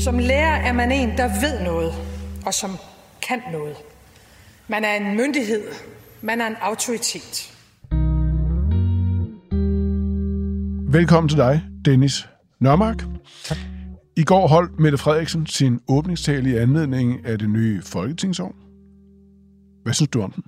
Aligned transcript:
Som 0.00 0.18
lærer 0.18 0.56
er 0.56 0.72
man 0.72 0.92
en, 0.92 1.08
der 1.08 1.40
ved 1.40 1.64
noget, 1.64 1.92
og 2.46 2.54
som 2.54 2.70
kan 3.22 3.42
noget. 3.52 3.76
Man 4.68 4.84
er 4.84 4.94
en 4.94 5.16
myndighed. 5.16 5.62
Man 6.22 6.40
er 6.40 6.46
en 6.46 6.56
autoritet. 6.60 7.56
Velkommen 10.92 11.28
til 11.28 11.38
dig, 11.38 11.62
Dennis 11.84 12.28
Nørmark. 12.60 13.04
Tak. 13.44 13.58
I 14.16 14.24
går 14.24 14.46
holdt 14.46 14.80
Mette 14.80 14.98
Frederiksen 14.98 15.46
sin 15.46 15.80
åbningstale 15.88 16.50
i 16.50 16.56
anledning 16.56 17.26
af 17.26 17.38
det 17.38 17.50
nye 17.50 17.82
folketingsår. 17.82 18.54
Hvad 19.82 19.92
synes 19.92 20.08
du 20.08 20.22
om 20.22 20.32
den? 20.32 20.44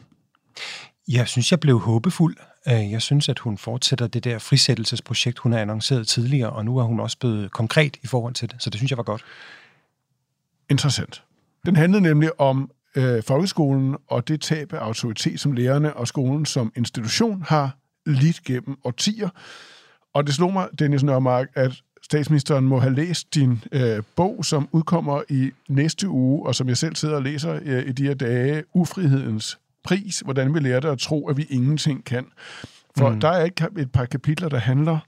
Jeg 1.08 1.28
synes, 1.28 1.50
jeg 1.50 1.60
blev 1.60 1.78
håbefuld. 1.78 2.36
Øh, 2.68 2.92
jeg 2.92 3.02
synes, 3.02 3.28
at 3.28 3.38
hun 3.38 3.58
fortsætter 3.58 4.06
det 4.06 4.24
der 4.24 4.38
frisættelsesprojekt, 4.38 5.38
hun 5.38 5.52
har 5.52 5.58
annonceret 5.58 6.08
tidligere, 6.08 6.50
og 6.50 6.64
nu 6.64 6.78
er 6.78 6.82
hun 6.82 7.00
også 7.00 7.18
blevet 7.18 7.52
konkret 7.52 7.96
i 8.02 8.06
forhold 8.06 8.34
til 8.34 8.50
det, 8.50 8.62
så 8.62 8.70
det 8.70 8.78
synes 8.78 8.90
jeg 8.90 8.98
var 8.98 9.04
godt. 9.04 9.24
Interessant. 10.70 11.22
Den 11.66 11.76
handlede 11.76 12.02
nemlig 12.02 12.40
om 12.40 12.70
øh, 12.96 13.22
folkeskolen 13.22 13.96
og 14.08 14.28
det 14.28 14.40
tab 14.40 14.72
af 14.72 14.78
autoritet, 14.78 15.40
som 15.40 15.52
lærerne 15.52 15.96
og 15.96 16.08
skolen 16.08 16.46
som 16.46 16.72
institution 16.76 17.42
har 17.42 17.76
lidt 18.06 18.44
gennem 18.44 18.76
årtier. 18.84 19.28
Og 20.14 20.26
det 20.26 20.34
slog 20.34 20.52
mig, 20.52 20.68
Dennis 20.78 21.02
Nørmark, 21.02 21.48
at 21.54 21.72
statsministeren 22.02 22.64
må 22.64 22.78
have 22.78 22.94
læst 22.94 23.34
din 23.34 23.64
øh, 23.72 24.02
bog, 24.16 24.44
som 24.44 24.68
udkommer 24.72 25.22
i 25.28 25.50
næste 25.68 26.08
uge, 26.08 26.46
og 26.46 26.54
som 26.54 26.68
jeg 26.68 26.76
selv 26.76 26.96
sidder 26.96 27.14
og 27.14 27.22
læser 27.22 27.60
øh, 27.62 27.86
i 27.86 27.92
de 27.92 28.02
her 28.02 28.14
dage, 28.14 28.64
Ufrihedens 28.74 29.58
pris, 29.84 30.20
hvordan 30.20 30.54
vi 30.54 30.60
lærte 30.60 30.88
at 30.88 30.98
tro, 30.98 31.28
at 31.28 31.36
vi 31.36 31.46
ingenting 31.50 32.04
kan. 32.04 32.26
For 32.98 33.08
mm. 33.08 33.20
der 33.20 33.28
er 33.28 33.44
et, 33.44 33.66
et 33.78 33.92
par 33.92 34.04
kapitler, 34.04 34.48
der 34.48 34.58
handler 34.58 34.98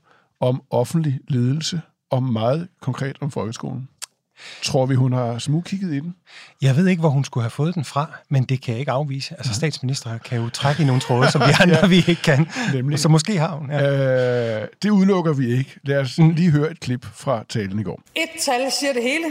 om 0.40 0.62
offentlig 0.70 1.20
ledelse, 1.28 1.80
og 2.10 2.22
meget 2.22 2.68
konkret 2.80 3.16
om 3.20 3.30
folkeskolen. 3.30 3.88
Tror 4.62 4.86
vi, 4.86 4.94
hun 4.94 5.12
har 5.12 5.38
smugkigget 5.38 5.94
i 5.94 6.00
den? 6.00 6.14
Jeg 6.62 6.76
ved 6.76 6.86
ikke, 6.86 7.00
hvor 7.00 7.08
hun 7.08 7.24
skulle 7.24 7.42
have 7.42 7.50
fået 7.50 7.74
den 7.74 7.84
fra, 7.84 8.06
men 8.28 8.44
det 8.44 8.60
kan 8.62 8.72
jeg 8.72 8.80
ikke 8.80 8.92
afvise. 8.92 9.34
Altså, 9.38 9.54
statsminister 9.54 10.18
kan 10.18 10.38
jo 10.38 10.48
trække 10.48 10.82
i 10.82 10.86
nogle 10.86 11.00
tråde, 11.00 11.30
som 11.30 11.40
vi 11.40 11.46
andre 11.60 11.78
ja, 11.78 11.86
vi 11.86 11.96
ikke 11.96 12.22
kan. 12.22 12.48
Nemlig. 12.72 12.98
Så 12.98 13.08
måske 13.08 13.38
har 13.38 13.56
hun. 13.56 13.70
Ja. 13.70 14.62
Øh, 14.62 14.68
det 14.82 14.90
udelukker 14.90 15.32
vi 15.32 15.58
ikke. 15.58 15.76
Lad 15.82 16.00
os 16.00 16.18
mm. 16.18 16.30
lige 16.30 16.50
høre 16.50 16.70
et 16.70 16.80
klip 16.80 17.06
fra 17.14 17.44
talen 17.48 17.78
i 17.78 17.82
går. 17.82 18.00
Et 18.16 18.28
tal 18.40 18.72
siger 18.72 18.92
det 18.92 19.02
hele. 19.02 19.24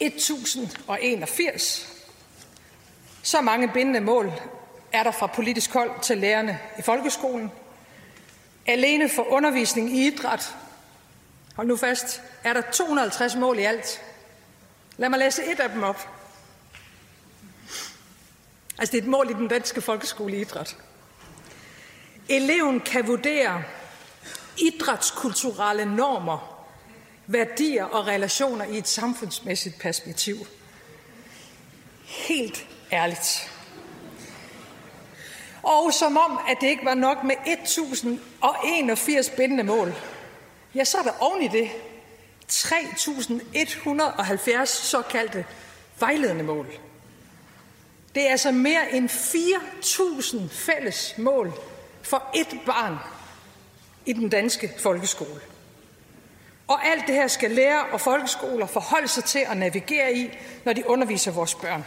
1081. 0.00 1.93
Så 3.24 3.40
mange 3.40 3.68
bindende 3.68 4.00
mål 4.00 4.32
er 4.92 5.02
der 5.02 5.10
fra 5.10 5.26
politisk 5.26 5.72
hold 5.72 5.90
til 6.02 6.18
lærerne 6.18 6.58
i 6.78 6.82
folkeskolen. 6.82 7.52
Alene 8.66 9.08
for 9.08 9.22
undervisning 9.22 9.96
i 9.96 10.06
idræt, 10.06 10.56
hold 11.56 11.66
nu 11.66 11.76
fast, 11.76 12.22
er 12.44 12.52
der 12.52 12.60
250 12.60 13.36
mål 13.36 13.58
i 13.58 13.62
alt. 13.62 14.02
Lad 14.96 15.08
mig 15.08 15.18
læse 15.18 15.44
et 15.44 15.60
af 15.60 15.70
dem 15.70 15.82
op. 15.82 16.08
Altså 18.78 18.92
det 18.92 18.98
er 18.98 19.02
et 19.02 19.08
mål 19.08 19.30
i 19.30 19.32
den 19.32 19.48
danske 19.48 19.80
folkeskole 19.80 20.36
i 20.36 20.40
idræt. 20.40 20.76
Eleven 22.28 22.80
kan 22.80 23.06
vurdere 23.06 23.62
idrætskulturelle 24.58 25.96
normer, 25.96 26.66
værdier 27.26 27.84
og 27.84 28.06
relationer 28.06 28.64
i 28.64 28.78
et 28.78 28.88
samfundsmæssigt 28.88 29.78
perspektiv. 29.78 30.36
Helt 32.04 32.66
ærligt. 32.94 33.50
Og 35.62 35.92
som 35.92 36.16
om, 36.16 36.38
at 36.48 36.56
det 36.60 36.66
ikke 36.66 36.84
var 36.84 36.94
nok 36.94 37.24
med 37.24 37.34
1081 37.46 39.30
bindende 39.30 39.64
mål, 39.64 39.94
ja, 40.74 40.84
så 40.84 40.98
er 40.98 41.02
der 41.02 41.12
oven 41.20 41.42
i 41.42 41.48
det 41.48 41.70
3.170 42.52 44.64
såkaldte 44.64 45.44
vejledende 46.00 46.44
mål. 46.44 46.66
Det 48.14 48.26
er 48.26 48.30
altså 48.30 48.52
mere 48.52 48.92
end 48.92 49.10
4.000 49.10 50.36
fælles 50.50 51.14
mål 51.18 51.52
for 52.02 52.22
et 52.34 52.60
barn 52.66 52.96
i 54.06 54.12
den 54.12 54.28
danske 54.28 54.72
folkeskole. 54.78 55.40
Og 56.68 56.86
alt 56.86 57.06
det 57.06 57.14
her 57.14 57.28
skal 57.28 57.50
lærer 57.50 57.80
og 57.80 58.00
folkeskoler 58.00 58.66
forholde 58.66 59.08
sig 59.08 59.24
til 59.24 59.38
at 59.38 59.56
navigere 59.56 60.14
i, 60.14 60.30
når 60.64 60.72
de 60.72 60.88
underviser 60.88 61.32
vores 61.32 61.54
børn. 61.54 61.84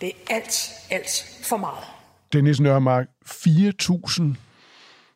Det 0.00 0.08
er 0.08 0.34
alt, 0.34 0.70
alt 0.90 1.40
for 1.42 1.56
meget. 1.56 1.84
Dennis 2.32 2.60
Nørmark, 2.60 3.06
4.000 3.26 4.22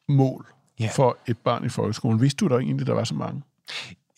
mål 0.09 0.47
ja. 0.81 0.91
for 0.95 1.19
et 1.27 1.39
barn 1.39 1.65
i 1.65 1.69
folkeskolen. 1.69 2.21
Vidste 2.21 2.45
du 2.45 2.49
der 2.49 2.59
egentlig, 2.59 2.87
der 2.87 2.95
var 2.95 3.05
så 3.05 3.15
mange? 3.15 3.43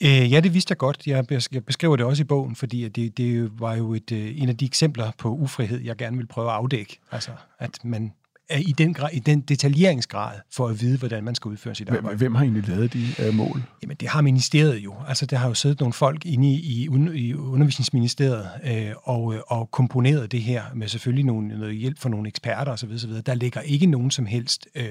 Øh, 0.03 0.33
ja, 0.33 0.41
det 0.41 0.55
vidste 0.55 0.73
jeg 0.73 0.79
godt. 0.79 1.07
Jeg 1.07 1.27
beskriver 1.67 1.97
det 1.97 2.07
også 2.07 2.23
i 2.23 2.25
bogen, 2.25 2.57
fordi 2.57 2.89
det, 2.89 3.17
det 3.19 3.61
var 3.61 3.75
jo 3.75 3.95
et, 3.95 4.13
øh, 4.13 4.43
en 4.43 4.49
af 4.49 4.57
de 4.57 4.65
eksempler 4.65 5.11
på 5.19 5.29
ufrihed, 5.29 5.81
jeg 5.81 5.97
gerne 5.97 6.17
vil 6.17 6.27
prøve 6.27 6.51
at 6.51 6.55
afdække. 6.55 6.99
Altså, 7.11 7.31
at 7.59 7.85
man 7.85 8.13
i 8.59 8.73
den, 8.73 8.95
grad, 8.95 9.09
i 9.13 9.19
den 9.19 9.41
detaljeringsgrad 9.41 10.39
for 10.53 10.69
at 10.69 10.81
vide, 10.81 10.99
hvordan 10.99 11.25
man 11.25 11.35
skal 11.35 11.49
udføre 11.49 11.75
sit 11.75 11.89
arbejde. 11.89 12.07
Hvem, 12.07 12.19
hvem 12.19 12.35
har 12.35 12.43
egentlig 12.43 12.69
lavet 12.69 12.93
de 12.93 13.07
uh, 13.29 13.35
mål? 13.35 13.63
Jamen, 13.83 13.97
det 14.01 14.09
har 14.09 14.21
ministeriet 14.21 14.79
jo. 14.79 14.95
Altså, 15.09 15.27
der 15.27 15.37
har 15.37 15.49
jo 15.49 15.55
siddet 15.55 15.81
nogle 15.81 15.93
folk 15.93 16.27
inde 16.27 16.49
i, 16.49 16.55
i, 16.55 16.89
i 17.15 17.35
undervisningsministeriet 17.35 18.49
øh, 18.65 18.93
og, 19.03 19.35
øh, 19.35 19.41
og 19.47 19.71
komponeret 19.71 20.33
det 20.33 20.43
her 20.43 20.65
med 20.75 20.89
selvfølgelig 20.89 21.25
nogle, 21.25 21.49
noget 21.49 21.77
hjælp 21.77 21.99
fra 21.99 22.09
nogle 22.09 22.29
eksperter 22.29 22.73
osv. 22.73 22.91
osv. 22.95 23.13
Der 23.27 23.35
ligger 23.35 23.61
ikke 23.61 23.87
nogen 23.87 24.11
som 24.11 24.27
helst 24.27 24.69
øh, 24.75 24.85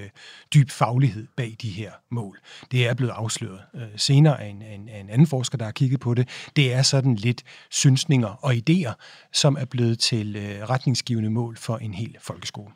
dyb 0.54 0.70
faglighed 0.70 1.28
bag 1.38 1.56
de 1.62 1.70
her 1.70 1.92
mål. 2.12 2.40
Det 2.72 2.88
er 2.88 2.94
blevet 2.94 3.12
afsløret 3.12 3.60
øh, 3.76 3.82
senere 3.96 4.42
af 4.42 4.48
en, 4.48 4.62
en, 4.62 4.90
en 4.90 5.10
anden 5.10 5.28
forsker, 5.28 5.58
der 5.58 5.66
har 5.66 5.72
kigget 5.72 6.00
på 6.00 6.14
det. 6.14 6.28
Det 6.56 6.74
er 6.74 6.82
sådan 6.82 7.16
lidt 7.16 7.44
synsninger 7.70 8.28
og 8.28 8.54
idéer, 8.54 8.94
som 9.34 9.58
er 9.60 9.66
blevet 9.66 10.00
til 10.00 10.36
øh, 10.36 10.70
retningsgivende 10.70 11.30
mål 11.30 11.58
for 11.58 11.78
en 11.78 11.94
hel 11.94 12.16
folkeskole. 12.22 12.72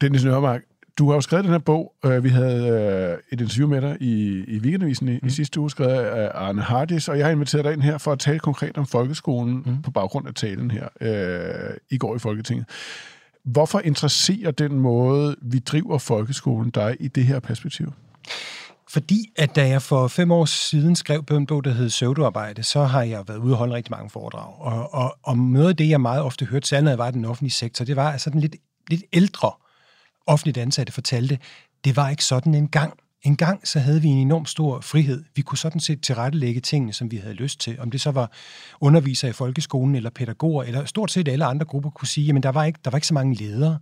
Dennis 0.00 0.24
Nørmark, 0.24 0.62
du 0.98 1.08
har 1.08 1.14
jo 1.14 1.20
skrevet 1.20 1.44
den 1.44 1.52
her 1.52 1.58
bog. 1.58 1.92
Øh, 2.04 2.24
vi 2.24 2.28
havde 2.28 2.68
øh, 2.68 3.18
et 3.32 3.40
interview 3.40 3.68
med 3.68 3.80
dig 3.80 3.96
i, 4.00 4.44
i 4.48 4.58
Weekendavisen 4.58 5.08
i, 5.08 5.18
mm. 5.22 5.26
i 5.26 5.30
sidste 5.30 5.60
uge, 5.60 5.70
skrevet 5.70 5.92
af 5.92 6.30
Arne 6.34 6.62
Hardis, 6.62 7.08
og 7.08 7.18
jeg 7.18 7.26
har 7.26 7.32
inviteret 7.32 7.64
dig 7.64 7.72
ind 7.72 7.82
her 7.82 7.98
for 7.98 8.12
at 8.12 8.18
tale 8.18 8.38
konkret 8.38 8.78
om 8.78 8.86
folkeskolen 8.86 9.62
mm. 9.66 9.82
på 9.82 9.90
baggrund 9.90 10.28
af 10.28 10.34
talen 10.34 10.70
her 10.70 10.88
øh, 11.00 11.76
i 11.90 11.98
går 11.98 12.16
i 12.16 12.18
Folketinget. 12.18 12.66
Hvorfor 13.44 13.80
interesserer 13.80 14.50
den 14.50 14.78
måde, 14.78 15.36
vi 15.42 15.58
driver 15.58 15.98
folkeskolen 15.98 16.70
dig 16.70 16.96
i 17.00 17.08
det 17.08 17.24
her 17.24 17.40
perspektiv? 17.40 17.92
Fordi 18.88 19.32
at 19.36 19.56
da 19.56 19.68
jeg 19.68 19.82
for 19.82 20.08
fem 20.08 20.30
år 20.30 20.44
siden 20.44 20.96
skrev 20.96 21.22
på 21.22 21.36
en 21.36 21.46
bog, 21.46 21.64
der 21.64 21.70
hed 21.70 21.90
Søvdearbejde, 21.90 22.62
så 22.62 22.84
har 22.84 23.02
jeg 23.02 23.24
været 23.28 23.38
ude 23.38 23.52
og 23.52 23.58
holde 23.58 23.74
rigtig 23.74 23.90
mange 23.90 24.10
foredrag. 24.10 24.60
Og, 24.60 24.94
og, 24.94 25.16
og 25.22 25.38
noget 25.38 25.68
af 25.68 25.76
det, 25.76 25.88
jeg 25.88 26.00
meget 26.00 26.22
ofte 26.22 26.44
hørte, 26.44 26.68
særligt 26.68 26.98
var 26.98 27.08
i 27.08 27.12
den 27.12 27.24
offentlige 27.24 27.52
sektor, 27.52 27.84
det 27.84 27.96
var 27.96 28.16
sådan 28.16 28.40
lidt, 28.40 28.56
lidt 28.90 29.02
ældre 29.12 29.52
offentligt 30.26 30.58
ansatte 30.58 30.92
fortalte, 30.92 31.38
det 31.84 31.96
var 31.96 32.08
ikke 32.08 32.24
sådan 32.24 32.54
en 32.54 32.68
gang. 32.68 32.98
En 33.26 33.36
gang 33.36 33.68
så 33.68 33.78
havde 33.80 34.02
vi 34.02 34.08
en 34.08 34.18
enorm 34.18 34.46
stor 34.46 34.80
frihed. 34.80 35.24
Vi 35.36 35.42
kunne 35.42 35.58
sådan 35.58 35.80
set 35.80 36.02
tilrettelægge 36.02 36.60
tingene, 36.60 36.92
som 36.92 37.10
vi 37.10 37.16
havde 37.16 37.34
lyst 37.34 37.60
til. 37.60 37.80
Om 37.80 37.90
det 37.90 38.00
så 38.00 38.10
var 38.10 38.32
undervisere 38.80 39.28
i 39.30 39.32
folkeskolen 39.32 39.94
eller 39.94 40.10
pædagoger, 40.10 40.62
eller 40.62 40.84
stort 40.84 41.10
set 41.10 41.28
alle 41.28 41.44
andre 41.44 41.66
grupper 41.66 41.90
kunne 41.90 42.08
sige, 42.08 42.36
at 42.36 42.42
der 42.42 42.48
var 42.48 42.64
ikke, 42.64 42.78
der 42.84 42.90
var 42.90 42.96
ikke 42.98 43.06
så 43.06 43.14
mange 43.14 43.34
ledere. 43.34 43.78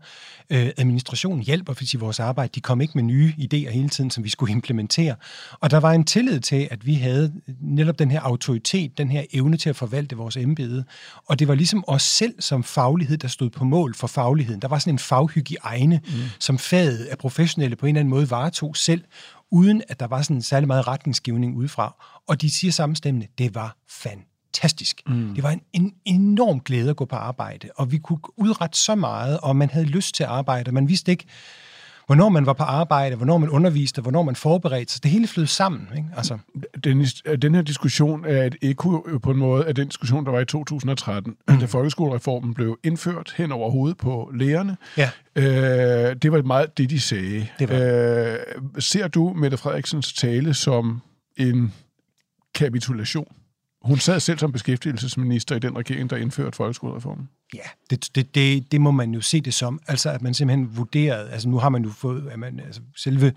Øh, 0.50 0.70
administrationen 0.76 1.42
hjælper 1.42 1.72
for 1.72 1.98
vores 1.98 2.20
arbejde. 2.20 2.52
De 2.54 2.60
kom 2.60 2.80
ikke 2.80 2.92
med 2.94 3.02
nye 3.02 3.32
idéer 3.38 3.70
hele 3.70 3.88
tiden, 3.88 4.10
som 4.10 4.24
vi 4.24 4.28
skulle 4.28 4.52
implementere. 4.52 5.14
Og 5.60 5.70
der 5.70 5.80
var 5.80 5.92
en 5.92 6.04
tillid 6.04 6.40
til, 6.40 6.68
at 6.70 6.86
vi 6.86 6.94
havde 6.94 7.32
netop 7.60 7.98
den 7.98 8.10
her 8.10 8.20
autoritet, 8.20 8.98
den 8.98 9.10
her 9.10 9.22
evne 9.32 9.56
til 9.56 9.70
at 9.70 9.76
forvalte 9.76 10.16
vores 10.16 10.36
embede. 10.36 10.84
Og 11.26 11.38
det 11.38 11.48
var 11.48 11.54
ligesom 11.54 11.84
os 11.86 12.02
selv 12.02 12.34
som 12.40 12.64
faglighed, 12.64 13.16
der 13.16 13.28
stod 13.28 13.50
på 13.50 13.64
mål 13.64 13.94
for 13.94 14.06
fagligheden. 14.06 14.62
Der 14.62 14.68
var 14.68 14.78
sådan 14.78 14.94
en 14.94 14.98
faghygiejne, 14.98 16.00
mm. 16.04 16.12
som 16.38 16.58
faget 16.58 17.04
af 17.04 17.18
professionelle 17.18 17.76
på 17.76 17.86
en 17.86 17.90
eller 17.96 18.00
anden 18.00 18.10
måde 18.10 18.30
varetog 18.30 18.76
selv, 18.76 19.04
uden 19.50 19.82
at 19.88 20.00
der 20.00 20.06
var 20.06 20.22
sådan 20.22 20.42
særlig 20.42 20.66
meget 20.66 20.86
retningsgivning 20.88 21.56
udefra. 21.56 22.04
Og 22.28 22.40
de 22.40 22.50
siger 22.50 22.72
samstemmende, 22.72 23.26
det 23.38 23.54
var 23.54 23.76
fantastisk. 23.88 25.02
Mm. 25.06 25.34
Det 25.34 25.42
var 25.42 25.50
en, 25.50 25.62
en 25.72 25.94
enorm 26.04 26.60
glæde 26.60 26.90
at 26.90 26.96
gå 26.96 27.04
på 27.04 27.16
arbejde, 27.16 27.68
og 27.76 27.92
vi 27.92 27.98
kunne 27.98 28.18
udrette 28.36 28.78
så 28.78 28.94
meget, 28.94 29.40
og 29.40 29.56
man 29.56 29.70
havde 29.70 29.86
lyst 29.86 30.14
til 30.14 30.24
at 30.24 30.30
arbejde, 30.30 30.72
man 30.72 30.88
vidste 30.88 31.12
ikke, 31.12 31.24
hvornår 32.06 32.28
man 32.28 32.46
var 32.46 32.52
på 32.52 32.62
arbejde, 32.62 33.16
hvornår 33.16 33.38
man 33.38 33.48
underviste, 33.48 34.02
hvornår 34.02 34.22
man 34.22 34.36
forberedte 34.36 34.92
sig. 34.92 35.02
Det 35.02 35.10
hele 35.10 35.26
flød 35.26 35.46
sammen. 35.46 35.88
Ikke? 35.96 36.08
Altså. 36.16 36.38
Den, 36.84 37.04
den 37.42 37.54
her 37.54 37.62
diskussion 37.62 38.24
er 38.24 38.44
et 38.44 38.56
ekko 38.62 39.18
på 39.22 39.30
en 39.30 39.36
måde 39.36 39.66
af 39.66 39.74
den 39.74 39.88
diskussion, 39.88 40.24
der 40.24 40.30
var 40.32 40.40
i 40.40 40.44
2013, 40.44 41.36
mm. 41.48 41.58
da 41.58 41.66
folkeskolereformen 41.66 42.54
blev 42.54 42.78
indført 42.82 43.34
hen 43.36 43.52
over 43.52 43.70
hovedet 43.70 43.96
på 43.96 44.30
lærerne. 44.34 44.76
Ja. 44.96 45.10
Øh, 45.36 46.16
det 46.16 46.32
var 46.32 46.42
meget 46.42 46.78
det, 46.78 46.90
de 46.90 47.00
sagde. 47.00 47.46
Det 47.58 47.68
var. 47.68 47.76
Øh, 47.76 48.38
ser 48.78 49.08
du 49.08 49.32
Mette 49.32 49.56
Frederiksens 49.56 50.12
tale 50.12 50.54
som 50.54 51.02
en 51.36 51.72
kapitulation? 52.54 53.26
Hun 53.84 53.98
sad 53.98 54.20
selv 54.20 54.38
som 54.38 54.52
beskæftigelsesminister 54.52 55.56
i 55.56 55.58
den 55.58 55.76
regering, 55.76 56.10
der 56.10 56.16
indførte 56.16 56.56
folkeskolereformen. 56.56 57.28
Ja, 57.54 57.58
det, 57.90 58.10
det, 58.14 58.34
det, 58.34 58.72
det 58.72 58.80
må 58.80 58.90
man 58.90 59.14
jo 59.14 59.20
se 59.20 59.40
det 59.40 59.54
som. 59.54 59.80
Altså, 59.86 60.10
at 60.10 60.22
man 60.22 60.34
simpelthen 60.34 60.76
vurderede, 60.76 61.30
altså 61.30 61.48
nu 61.48 61.58
har 61.58 61.68
man 61.68 61.84
jo 61.84 61.90
fået, 61.90 62.28
at 62.30 62.38
man, 62.38 62.60
altså, 62.60 62.80
selve 62.96 63.32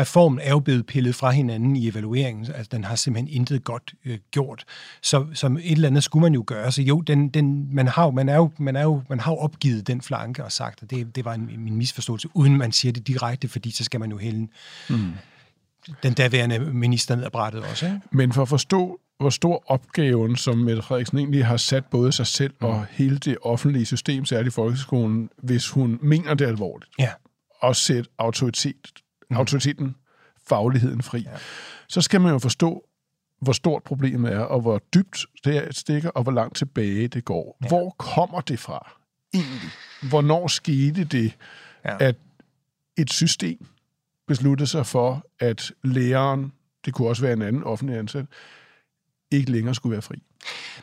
reformen 0.00 0.40
er 0.42 0.50
jo 0.50 0.60
blevet 0.60 0.86
pillet 0.86 1.14
fra 1.14 1.30
hinanden 1.30 1.76
i 1.76 1.88
evalueringen, 1.88 2.46
altså 2.46 2.68
den 2.72 2.84
har 2.84 2.96
simpelthen 2.96 3.34
intet 3.36 3.64
godt 3.64 3.94
øh, 4.04 4.18
gjort. 4.30 4.64
Så 5.02 5.26
som 5.34 5.56
et 5.56 5.72
eller 5.72 5.88
andet 5.88 6.04
skulle 6.04 6.22
man 6.22 6.34
jo 6.34 6.44
gøre. 6.46 6.72
Så 6.72 6.82
jo, 6.82 7.00
den, 7.00 7.28
den, 7.28 7.74
man, 7.74 7.88
har, 7.88 8.10
man, 8.10 8.28
er 8.28 8.36
jo, 8.36 8.50
man, 8.58 8.76
er 8.76 8.82
jo, 8.82 9.02
man 9.08 9.20
har 9.20 9.32
jo 9.32 9.38
opgivet 9.38 9.86
den 9.86 10.00
flanke 10.00 10.44
og 10.44 10.52
sagt, 10.52 10.82
at 10.82 10.90
det, 10.90 11.16
det 11.16 11.24
var 11.24 11.34
en, 11.34 11.50
en 11.50 11.76
misforståelse, 11.76 12.28
uden 12.34 12.56
man 12.56 12.72
siger 12.72 12.92
det 12.92 13.06
direkte, 13.06 13.48
fordi 13.48 13.70
så 13.70 13.84
skal 13.84 14.00
man 14.00 14.10
jo 14.10 14.18
hælde 14.18 14.48
mm. 14.90 15.12
Den 16.02 16.12
daværende 16.12 16.58
minister 16.58 17.16
ned 17.16 17.24
ad 17.24 17.30
brættet 17.30 17.62
også. 17.62 17.86
Ikke? 17.86 18.00
Men 18.10 18.32
for 18.32 18.42
at 18.42 18.48
forstå 18.48 19.00
hvor 19.20 19.30
stor 19.30 19.64
opgaven, 19.66 20.36
som 20.36 20.58
Mette 20.58 20.82
Frederiksen 20.82 21.18
egentlig 21.18 21.46
har 21.46 21.56
sat 21.56 21.84
både 21.86 22.12
sig 22.12 22.26
selv 22.26 22.54
og 22.60 22.78
mm. 22.78 22.86
hele 22.90 23.18
det 23.18 23.36
offentlige 23.42 23.86
system, 23.86 24.24
særligt 24.24 24.52
i 24.52 24.54
folkeskolen, 24.54 25.30
hvis 25.36 25.68
hun 25.68 25.98
mener 26.02 26.34
det 26.34 26.46
alvorligt. 26.46 26.90
Ja. 26.98 27.10
Og 27.60 27.76
sætte 27.76 28.10
autoritet, 28.18 28.90
mm. 29.30 29.36
autoriteten, 29.36 29.96
fagligheden 30.48 31.02
fri. 31.02 31.20
Ja. 31.20 31.30
Så 31.88 32.00
skal 32.00 32.20
man 32.20 32.32
jo 32.32 32.38
forstå, 32.38 32.84
hvor 33.40 33.52
stort 33.52 33.82
problemet 33.82 34.32
er, 34.32 34.40
og 34.40 34.60
hvor 34.60 34.82
dybt 34.94 35.26
det 35.44 35.76
stikker, 35.76 36.10
og 36.10 36.22
hvor 36.22 36.32
langt 36.32 36.56
tilbage 36.56 37.08
det 37.08 37.24
går. 37.24 37.56
Ja. 37.62 37.68
Hvor 37.68 37.90
kommer 37.90 38.40
det 38.40 38.58
fra 38.58 38.96
egentlig? 39.34 39.70
Hvornår 40.02 40.46
skete 40.48 41.04
det, 41.04 41.32
ja. 41.84 41.96
at 42.00 42.16
et 42.96 43.12
system 43.12 43.66
besluttede 44.30 44.66
sig 44.66 44.86
for, 44.86 45.26
at 45.38 45.72
læreren, 45.84 46.52
det 46.84 46.94
kunne 46.94 47.08
også 47.08 47.22
være 47.22 47.32
en 47.32 47.42
anden 47.42 47.64
offentlig 47.64 47.98
ansat, 47.98 48.26
ikke 49.30 49.50
længere 49.50 49.74
skulle 49.74 49.92
være 49.92 50.02
fri. 50.02 50.22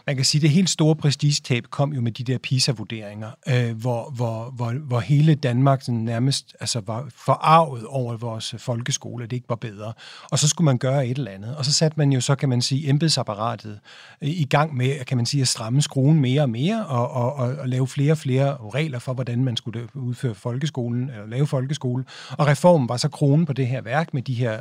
Man 0.08 0.16
kan 0.16 0.26
sige, 0.26 0.40
at 0.40 0.42
det 0.42 0.50
helt 0.50 0.70
store 0.70 0.96
prestigetab 0.96 1.64
kom 1.70 1.94
jo 1.94 2.02
med 2.02 2.12
de 2.12 2.24
der 2.24 2.38
PISA-vurderinger, 2.38 3.32
øh, 3.48 3.78
hvor, 3.78 4.10
hvor, 4.10 4.54
hvor, 4.56 4.72
hvor 4.72 5.00
hele 5.00 5.36
Danmark 5.36 5.82
sådan 5.82 6.00
nærmest 6.00 6.56
altså, 6.60 6.82
var 6.86 7.08
forarvet 7.16 7.86
over 7.86 8.18
vores 8.18 8.56
folkeskole, 8.58 9.24
at 9.24 9.30
det 9.30 9.38
ikke 9.38 9.50
var 9.50 9.56
bedre. 9.56 9.94
Og 10.32 10.40
så 10.40 10.48
skulle 10.48 10.66
man 10.66 10.78
gøre 10.78 11.08
et 11.08 11.18
eller 11.18 11.32
andet. 11.32 11.56
Og 11.56 11.66
så 11.66 11.74
satte 11.74 11.98
man 11.98 12.12
jo 12.12 12.22
så, 12.22 12.36
kan 12.36 12.50
man 12.50 12.62
sige, 12.62 12.90
embedsapparatet 12.90 13.80
øh, 14.22 14.30
i 14.30 14.46
gang 14.46 14.76
med, 14.76 15.06
kan 15.06 15.18
man 15.18 15.26
sige, 15.26 15.42
at 15.42 15.48
stramme 15.48 15.82
skruen 15.82 16.20
mere 16.20 16.42
og 16.42 16.50
mere, 16.50 16.86
og, 16.86 17.12
og, 17.12 17.34
og, 17.34 17.56
og 17.56 17.70
lave 17.70 17.88
flere 17.88 18.12
og 18.12 18.18
flere 18.18 18.58
regler 18.74 19.00
for, 19.00 19.14
hvordan 19.14 19.44
man 19.44 19.58
skulle 19.58 19.80
øh, 19.80 19.88
udføre 20.04 20.36
folkeskolen, 20.36 21.10
eller 21.10 21.28
lave 21.28 21.48
folkeskole. 21.48 22.06
Og 22.32 22.48
reformen 22.48 22.90
var 22.90 22.98
så 22.98 23.10
kronen 23.10 23.46
på 23.46 23.54
det 23.54 23.68
her 23.68 23.82
værk 23.82 24.14
med 24.14 24.22
de 24.22 24.34
her 24.34 24.60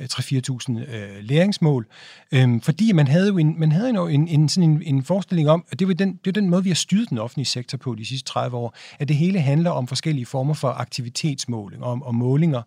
øh, 0.00 0.06
3-4.000 0.12 0.94
øh, 0.94 1.08
læringsmål, 1.20 1.86
øh, 2.32 2.62
fordi 2.62 2.92
man 2.92 3.08
havde 3.08 3.28
jo 3.28 3.38
en, 3.38 3.60
man 3.60 3.72
havde 3.72 3.94
jo 3.94 4.06
en, 4.06 4.28
en, 4.28 4.35
sådan 4.48 4.70
en, 4.70 4.82
en 4.82 5.02
forestilling 5.02 5.50
om, 5.50 5.64
at 5.70 5.78
det 5.78 5.90
er 5.90 5.94
den, 5.94 6.18
det 6.24 6.26
er 6.26 6.40
den 6.40 6.50
måde, 6.50 6.62
vi 6.62 6.70
har 6.70 6.74
styret 6.74 7.10
den 7.10 7.18
offentlige 7.18 7.46
sektor 7.46 7.78
på 7.78 7.94
de 7.94 8.04
sidste 8.04 8.28
30 8.28 8.56
år, 8.56 8.74
at 8.98 9.08
det 9.08 9.16
hele 9.16 9.40
handler 9.40 9.70
om 9.70 9.86
forskellige 9.86 10.26
former 10.26 10.54
for 10.54 10.68
aktivitetsmåling, 10.68 11.84
om, 11.84 12.02
om 12.02 12.14
målinger 12.14 12.62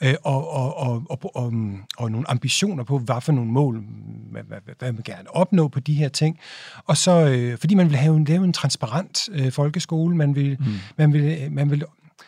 øh, 0.00 0.14
og, 0.22 0.50
og, 0.50 0.76
og, 0.76 1.02
og, 1.10 1.36
og, 1.36 1.52
og 1.98 2.10
nogle 2.10 2.30
ambitioner 2.30 2.84
på, 2.84 2.98
hvad 2.98 3.20
for 3.20 3.32
nogle 3.32 3.50
mål, 3.50 3.84
hvad, 4.30 4.42
hvad, 4.42 4.58
hvad 4.78 4.92
man 4.92 5.02
gerne 5.04 5.36
opnå 5.36 5.68
på 5.68 5.80
de 5.80 5.94
her 5.94 6.08
ting. 6.08 6.38
Og 6.86 6.96
så, 6.96 7.26
øh, 7.26 7.58
fordi 7.58 7.74
man 7.74 7.88
vil 7.88 7.96
have 7.96 8.16
en, 8.16 8.24
lave 8.24 8.44
en 8.44 8.52
transparent 8.52 9.28
øh, 9.32 9.52
folkeskole, 9.52 10.16
man 10.16 10.34
vil, 10.34 10.56
mm. 10.60 10.66
man 10.96 11.12
vil, 11.12 11.52
man 11.52 11.70
vil 11.70 11.84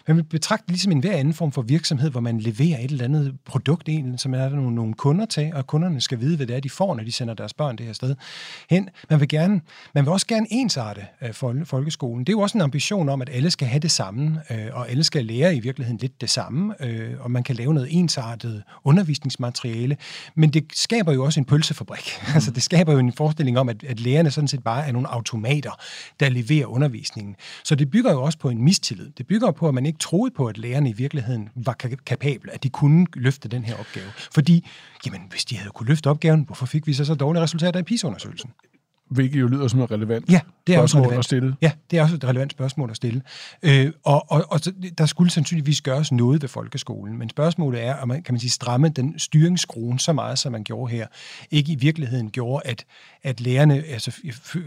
man 0.08 0.16
vil 0.16 0.22
betragte 0.22 0.68
ligesom 0.68 0.92
en 0.92 1.00
hver 1.00 1.16
anden 1.16 1.34
form 1.34 1.52
for 1.52 1.62
virksomhed, 1.62 2.10
hvor 2.10 2.20
man 2.20 2.40
leverer 2.40 2.78
et 2.78 2.90
eller 2.90 3.04
andet 3.04 3.34
produkt, 3.44 3.88
ind, 3.88 4.18
som 4.18 4.34
er 4.34 4.38
der 4.38 4.56
nogle, 4.56 4.74
nogle 4.74 4.94
kunder 4.94 5.26
til, 5.26 5.52
og 5.54 5.66
kunderne 5.66 6.00
skal 6.00 6.20
vide, 6.20 6.36
hvad 6.36 6.46
det 6.46 6.56
er, 6.56 6.60
de 6.60 6.70
får, 6.70 6.94
når 6.94 7.04
de 7.04 7.12
sender 7.12 7.34
deres 7.34 7.54
børn 7.54 7.78
det 7.78 7.86
her 7.86 7.92
sted 7.92 8.14
hen. 8.70 8.88
Man 9.10 9.20
vil, 9.20 9.28
gerne, 9.28 9.60
man 9.94 10.04
vil 10.04 10.12
også 10.12 10.26
gerne 10.26 10.46
ensarte 10.50 11.06
øh, 11.22 11.64
folkeskolen. 11.64 12.24
Det 12.24 12.28
er 12.28 12.36
jo 12.36 12.40
også 12.40 12.58
en 12.58 12.62
ambition 12.62 13.08
om, 13.08 13.22
at 13.22 13.30
alle 13.32 13.50
skal 13.50 13.68
have 13.68 13.80
det 13.80 13.90
samme, 13.90 14.40
øh, 14.50 14.66
og 14.72 14.90
alle 14.90 15.04
skal 15.04 15.24
lære 15.24 15.56
i 15.56 15.60
virkeligheden 15.60 15.98
lidt 15.98 16.20
det 16.20 16.30
samme, 16.30 16.84
øh, 16.84 17.14
og 17.20 17.30
man 17.30 17.42
kan 17.42 17.56
lave 17.56 17.74
noget 17.74 17.88
ensartet 17.90 18.62
undervisningsmateriale. 18.84 19.96
Men 20.34 20.50
det 20.50 20.64
skaber 20.74 21.12
jo 21.12 21.24
også 21.24 21.40
en 21.40 21.44
pølsefabrik. 21.44 22.18
Mm. 22.20 22.26
altså 22.34 22.50
det 22.50 22.62
skaber 22.62 22.92
jo 22.92 22.98
en 22.98 23.12
forestilling 23.12 23.58
om, 23.58 23.68
at, 23.68 23.84
at 23.84 24.00
lærerne 24.00 24.30
sådan 24.30 24.48
set 24.48 24.64
bare 24.64 24.86
er 24.86 24.92
nogle 24.92 25.08
automater, 25.08 25.70
der 26.20 26.28
leverer 26.28 26.66
undervisningen. 26.66 27.36
Så 27.64 27.74
det 27.74 27.90
bygger 27.90 28.12
jo 28.12 28.22
også 28.22 28.38
på 28.38 28.50
en 28.50 28.62
mistillid. 28.62 29.10
Det 29.18 29.26
bygger 29.26 29.50
på, 29.50 29.68
at 29.68 29.74
man 29.74 29.83
ikke 29.86 29.98
troede 29.98 30.34
på, 30.36 30.46
at 30.46 30.58
lærerne 30.58 30.90
i 30.90 30.92
virkeligheden 30.92 31.48
var 31.54 31.72
kapable, 32.06 32.52
at 32.52 32.62
de 32.62 32.68
kunne 32.68 33.06
løfte 33.14 33.48
den 33.48 33.64
her 33.64 33.74
opgave. 33.76 34.06
Fordi, 34.34 34.66
jamen, 35.06 35.20
hvis 35.30 35.44
de 35.44 35.56
havde 35.56 35.70
kunne 35.70 35.88
løfte 35.88 36.10
opgaven, 36.10 36.42
hvorfor 36.42 36.66
fik 36.66 36.86
vi 36.86 36.92
så 36.92 37.04
så 37.04 37.14
dårlige 37.14 37.42
resultater 37.42 37.80
i 37.80 37.82
PISA-undersøgelsen? 37.82 38.50
Hvilket 39.10 39.40
jo 39.40 39.46
lyder 39.46 39.68
som 39.68 39.80
et 39.80 39.90
relevant 39.90 40.30
ja, 40.30 40.40
det 40.66 40.74
er 40.74 40.80
også 40.80 40.98
relevant. 40.98 41.18
at 41.18 41.24
stille. 41.24 41.56
Ja, 41.62 41.72
det 41.90 41.98
er 41.98 42.02
også 42.02 42.14
et 42.14 42.24
relevant 42.24 42.52
spørgsmål 42.52 42.90
at 42.90 42.96
stille. 42.96 43.22
Øh, 43.62 43.92
og, 44.04 44.30
og, 44.30 44.44
og 44.48 44.60
der 44.98 45.06
skulle 45.06 45.30
sandsynligvis 45.30 45.80
gøres 45.80 46.12
noget 46.12 46.42
ved 46.42 46.48
folkeskolen, 46.48 47.18
men 47.18 47.28
spørgsmålet 47.28 47.84
er, 47.84 47.94
om 47.94 48.08
man, 48.08 48.22
kan 48.22 48.34
man 48.34 48.40
sige, 48.40 48.50
stramme 48.50 48.88
den 48.88 49.18
styringsskruen 49.18 49.98
så 49.98 50.12
meget, 50.12 50.38
som 50.38 50.52
man 50.52 50.64
gjorde 50.64 50.92
her, 50.92 51.06
ikke 51.50 51.72
i 51.72 51.76
virkeligheden 51.76 52.30
gjorde, 52.30 52.66
at, 52.66 52.84
at 53.22 53.40
lærerne 53.40 53.74
altså, 53.74 54.20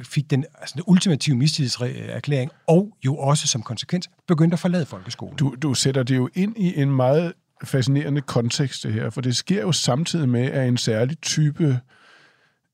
fik 0.03 0.29
den, 0.29 0.45
altså, 0.59 0.73
den 0.75 0.83
ultimative 0.87 1.35
mistillidserklæring, 1.35 2.51
og 2.67 2.97
jo 3.05 3.17
også 3.17 3.47
som 3.47 3.61
konsekvens 3.61 4.09
begyndte 4.27 4.55
at 4.55 4.59
forlade 4.59 4.85
folkeskolen. 4.85 5.37
Du, 5.37 5.55
du 5.61 5.73
sætter 5.73 6.03
det 6.03 6.15
jo 6.15 6.29
ind 6.35 6.57
i 6.57 6.81
en 6.81 6.91
meget 6.91 7.33
fascinerende 7.63 8.21
kontekst, 8.21 8.83
det 8.83 8.93
her, 8.93 9.09
for 9.09 9.21
det 9.21 9.35
sker 9.35 9.61
jo 9.61 9.71
samtidig 9.71 10.29
med, 10.29 10.45
at 10.51 10.67
en 10.67 10.77
særlig 10.77 11.21
type 11.21 11.79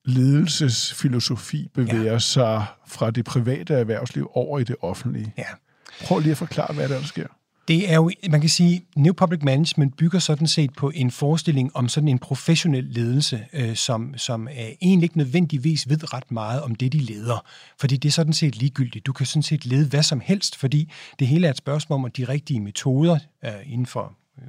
ledelsesfilosofi 0.05 1.67
bevæger 1.73 2.11
ja. 2.11 2.19
sig 2.19 2.65
fra 2.87 3.11
det 3.11 3.25
private 3.25 3.73
erhvervsliv 3.73 4.31
over 4.33 4.59
i 4.59 4.63
det 4.63 4.75
offentlige. 4.81 5.33
Ja. 5.37 5.43
Prøv 6.03 6.19
lige 6.19 6.31
at 6.31 6.37
forklare, 6.37 6.73
hvad 6.73 6.89
der, 6.89 6.99
der 6.99 7.05
sker. 7.05 7.27
Det 7.67 7.91
er 7.91 7.95
jo, 7.95 8.11
man 8.29 8.41
kan 8.41 8.49
sige, 8.49 8.85
New 8.95 9.13
Public 9.13 9.43
Management 9.43 9.97
bygger 9.97 10.19
sådan 10.19 10.47
set 10.47 10.73
på 10.73 10.91
en 10.95 11.11
forestilling 11.11 11.75
om 11.75 11.89
sådan 11.89 12.07
en 12.07 12.19
professionel 12.19 12.83
ledelse, 12.83 13.45
øh, 13.53 13.75
som, 13.75 14.13
som 14.17 14.47
er 14.51 14.69
egentlig 14.81 15.03
ikke 15.03 15.17
nødvendigvis 15.17 15.89
ved 15.89 16.13
ret 16.13 16.31
meget 16.31 16.61
om 16.61 16.75
det, 16.75 16.93
de 16.93 16.99
leder. 16.99 17.45
Fordi 17.79 17.97
det 17.97 18.09
er 18.09 18.13
sådan 18.13 18.33
set 18.33 18.55
ligegyldigt. 18.55 19.05
Du 19.05 19.13
kan 19.13 19.25
sådan 19.25 19.43
set 19.43 19.65
lede 19.65 19.87
hvad 19.87 20.03
som 20.03 20.19
helst, 20.19 20.55
fordi 20.55 20.91
det 21.19 21.27
hele 21.27 21.47
er 21.47 21.51
et 21.51 21.57
spørgsmål 21.57 22.03
om 22.03 22.11
de 22.11 22.23
rigtige 22.23 22.59
metoder 22.59 23.19
øh, 23.45 23.51
inden 23.65 23.85
for 23.85 24.13
øh, 24.41 24.47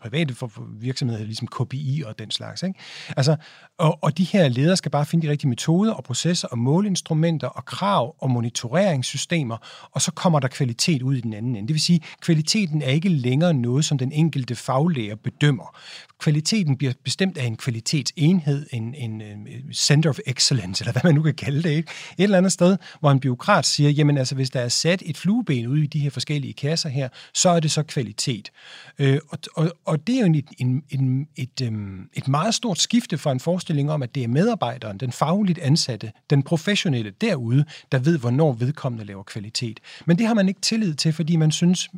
private 0.00 0.34
for 0.34 0.52
virksomheder, 0.80 1.24
ligesom 1.24 1.48
KPI 1.48 2.02
og 2.06 2.18
den 2.18 2.30
slags. 2.30 2.62
Ikke? 2.62 2.78
Altså, 3.16 3.36
og, 3.78 3.98
og 4.02 4.18
de 4.18 4.24
her 4.24 4.48
ledere 4.48 4.76
skal 4.76 4.90
bare 4.90 5.06
finde 5.06 5.26
de 5.26 5.30
rigtige 5.30 5.48
metoder 5.48 5.92
og 5.92 6.04
processer 6.04 6.48
og 6.48 6.58
måleinstrumenter 6.58 7.48
og 7.48 7.64
krav 7.64 8.14
og 8.18 8.30
monitoreringssystemer, 8.30 9.56
og 9.92 10.02
så 10.02 10.12
kommer 10.12 10.40
der 10.40 10.48
kvalitet 10.48 11.02
ud 11.02 11.16
i 11.16 11.20
den 11.20 11.32
anden 11.32 11.56
ende. 11.56 11.68
Det 11.68 11.74
vil 11.74 11.82
sige, 11.82 12.00
kvaliteten 12.20 12.82
er 12.82 12.90
ikke 12.90 13.08
længere 13.08 13.54
noget, 13.54 13.84
som 13.84 13.98
den 13.98 14.12
enkelte 14.12 14.54
faglærer 14.54 15.16
bedømmer. 15.16 15.76
Kvaliteten 16.20 16.76
bliver 16.76 16.92
bestemt 17.04 17.38
af 17.38 17.44
en 17.44 17.56
kvalitetsenhed, 17.56 18.66
en, 18.72 18.94
en, 18.94 19.20
en 19.20 19.48
center 19.74 20.10
of 20.10 20.18
excellence, 20.26 20.82
eller 20.82 20.92
hvad 20.92 21.02
man 21.04 21.14
nu 21.14 21.22
kan 21.22 21.34
kalde 21.34 21.62
det. 21.62 21.70
Ikke? 21.70 21.92
Et 22.18 22.24
eller 22.24 22.38
andet 22.38 22.52
sted, 22.52 22.76
hvor 23.00 23.10
en 23.10 23.20
byråkrat 23.20 23.66
siger, 23.66 23.90
jamen 23.90 24.18
altså, 24.18 24.34
hvis 24.34 24.50
der 24.50 24.60
er 24.60 24.68
sat 24.68 25.02
et 25.06 25.16
flueben 25.16 25.66
ud 25.66 25.78
i 25.78 25.86
de 25.86 25.98
her 25.98 26.10
forskellige 26.10 26.52
kasser 26.52 26.88
her, 26.88 27.08
så 27.34 27.48
er 27.48 27.60
det 27.60 27.70
så 27.70 27.82
kvalitet. 27.82 28.50
Øh, 28.98 29.18
og, 29.28 29.38
og, 29.58 29.72
og 29.84 30.06
det 30.06 30.14
er 30.14 30.20
jo 30.20 30.26
en, 30.26 30.44
en, 30.58 30.82
en, 30.90 31.28
et, 31.36 31.68
um, 31.68 32.08
et 32.14 32.28
meget 32.28 32.54
stort 32.54 32.78
skifte 32.78 33.18
fra 33.18 33.32
en 33.32 33.40
forestilling 33.40 33.90
om, 33.90 34.02
at 34.02 34.14
det 34.14 34.22
er 34.22 34.28
medarbejderen, 34.28 34.98
den 34.98 35.12
fagligt 35.12 35.58
ansatte, 35.58 36.12
den 36.30 36.42
professionelle 36.42 37.12
derude, 37.20 37.64
der 37.92 37.98
ved, 37.98 38.18
hvornår 38.18 38.52
vedkommende 38.52 39.04
laver 39.04 39.22
kvalitet. 39.22 39.80
Men 40.06 40.18
det 40.18 40.26
har 40.26 40.34
man 40.34 40.48
ikke 40.48 40.60
tillid 40.60 40.94
til, 40.94 41.12
fordi 41.12 41.36
man 41.36 41.50
synes 41.50 41.88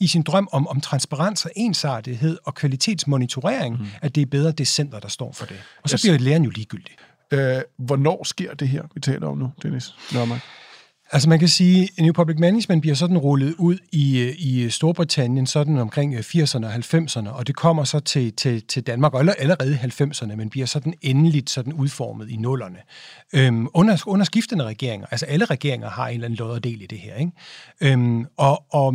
i 0.00 0.06
sin 0.06 0.22
drøm 0.22 0.48
om, 0.52 0.68
om 0.68 0.80
transparens 0.80 1.44
og 1.44 1.50
ensartethed 1.56 2.38
og 2.44 2.54
kvalitetsmonitorering, 2.54 3.78
mm. 3.78 3.86
at 4.02 4.14
det 4.14 4.20
er 4.20 4.26
bedre 4.26 4.52
det 4.52 4.68
center, 4.68 5.00
der 5.00 5.08
står 5.08 5.32
for 5.32 5.46
det. 5.46 5.56
Og 5.82 5.88
så 5.88 5.98
bliver 6.02 6.18
læreren 6.18 6.44
jo 6.44 6.50
ligegyldig. 6.50 6.92
Øh, 7.30 7.60
hvornår 7.78 8.24
sker 8.24 8.54
det 8.54 8.68
her, 8.68 8.82
vi 8.94 9.00
taler 9.00 9.26
om 9.26 9.38
nu, 9.38 9.52
Dennis 9.62 9.94
Nørmark? 10.14 10.40
Altså 11.12 11.28
man 11.28 11.38
kan 11.38 11.48
sige, 11.48 11.88
at 11.98 12.02
New 12.04 12.12
Public 12.12 12.38
Management 12.38 12.80
bliver 12.80 12.94
sådan 12.94 13.18
rullet 13.18 13.54
ud 13.58 13.78
i, 13.92 14.18
øh, 14.20 14.34
i 14.38 14.62
øh, 14.62 14.70
Storbritannien 14.70 15.46
sådan 15.46 15.78
omkring 15.78 16.14
øh, 16.14 16.20
80'erne 16.20 16.66
og 16.66 16.74
90'erne, 16.74 17.28
og 17.28 17.46
det 17.46 17.56
kommer 17.56 17.84
så 17.84 18.00
til, 18.00 18.32
til, 18.32 18.62
til 18.66 18.86
Danmark, 18.86 19.14
eller 19.14 19.32
allerede 19.38 19.72
i 19.72 20.02
90'erne, 20.02 20.34
men 20.36 20.50
bliver 20.50 20.66
sådan 20.66 20.94
endeligt 21.02 21.50
sådan 21.50 21.72
udformet 21.72 22.30
i 22.30 22.36
nullerne. 22.36 22.78
Øhm, 23.32 23.68
under, 23.74 24.02
under 24.06 24.24
skiftende 24.24 24.64
regeringer, 24.64 25.06
altså 25.10 25.26
alle 25.26 25.44
regeringer 25.44 25.90
har 25.90 26.08
en 26.08 26.14
eller 26.14 26.24
anden 26.24 26.36
lod 26.36 26.60
del 26.60 26.82
i 26.82 26.86
det 26.86 26.98
her, 26.98 27.14
ikke? 27.14 27.32
Øhm, 27.80 28.26
og, 28.36 28.64
og, 28.70 28.94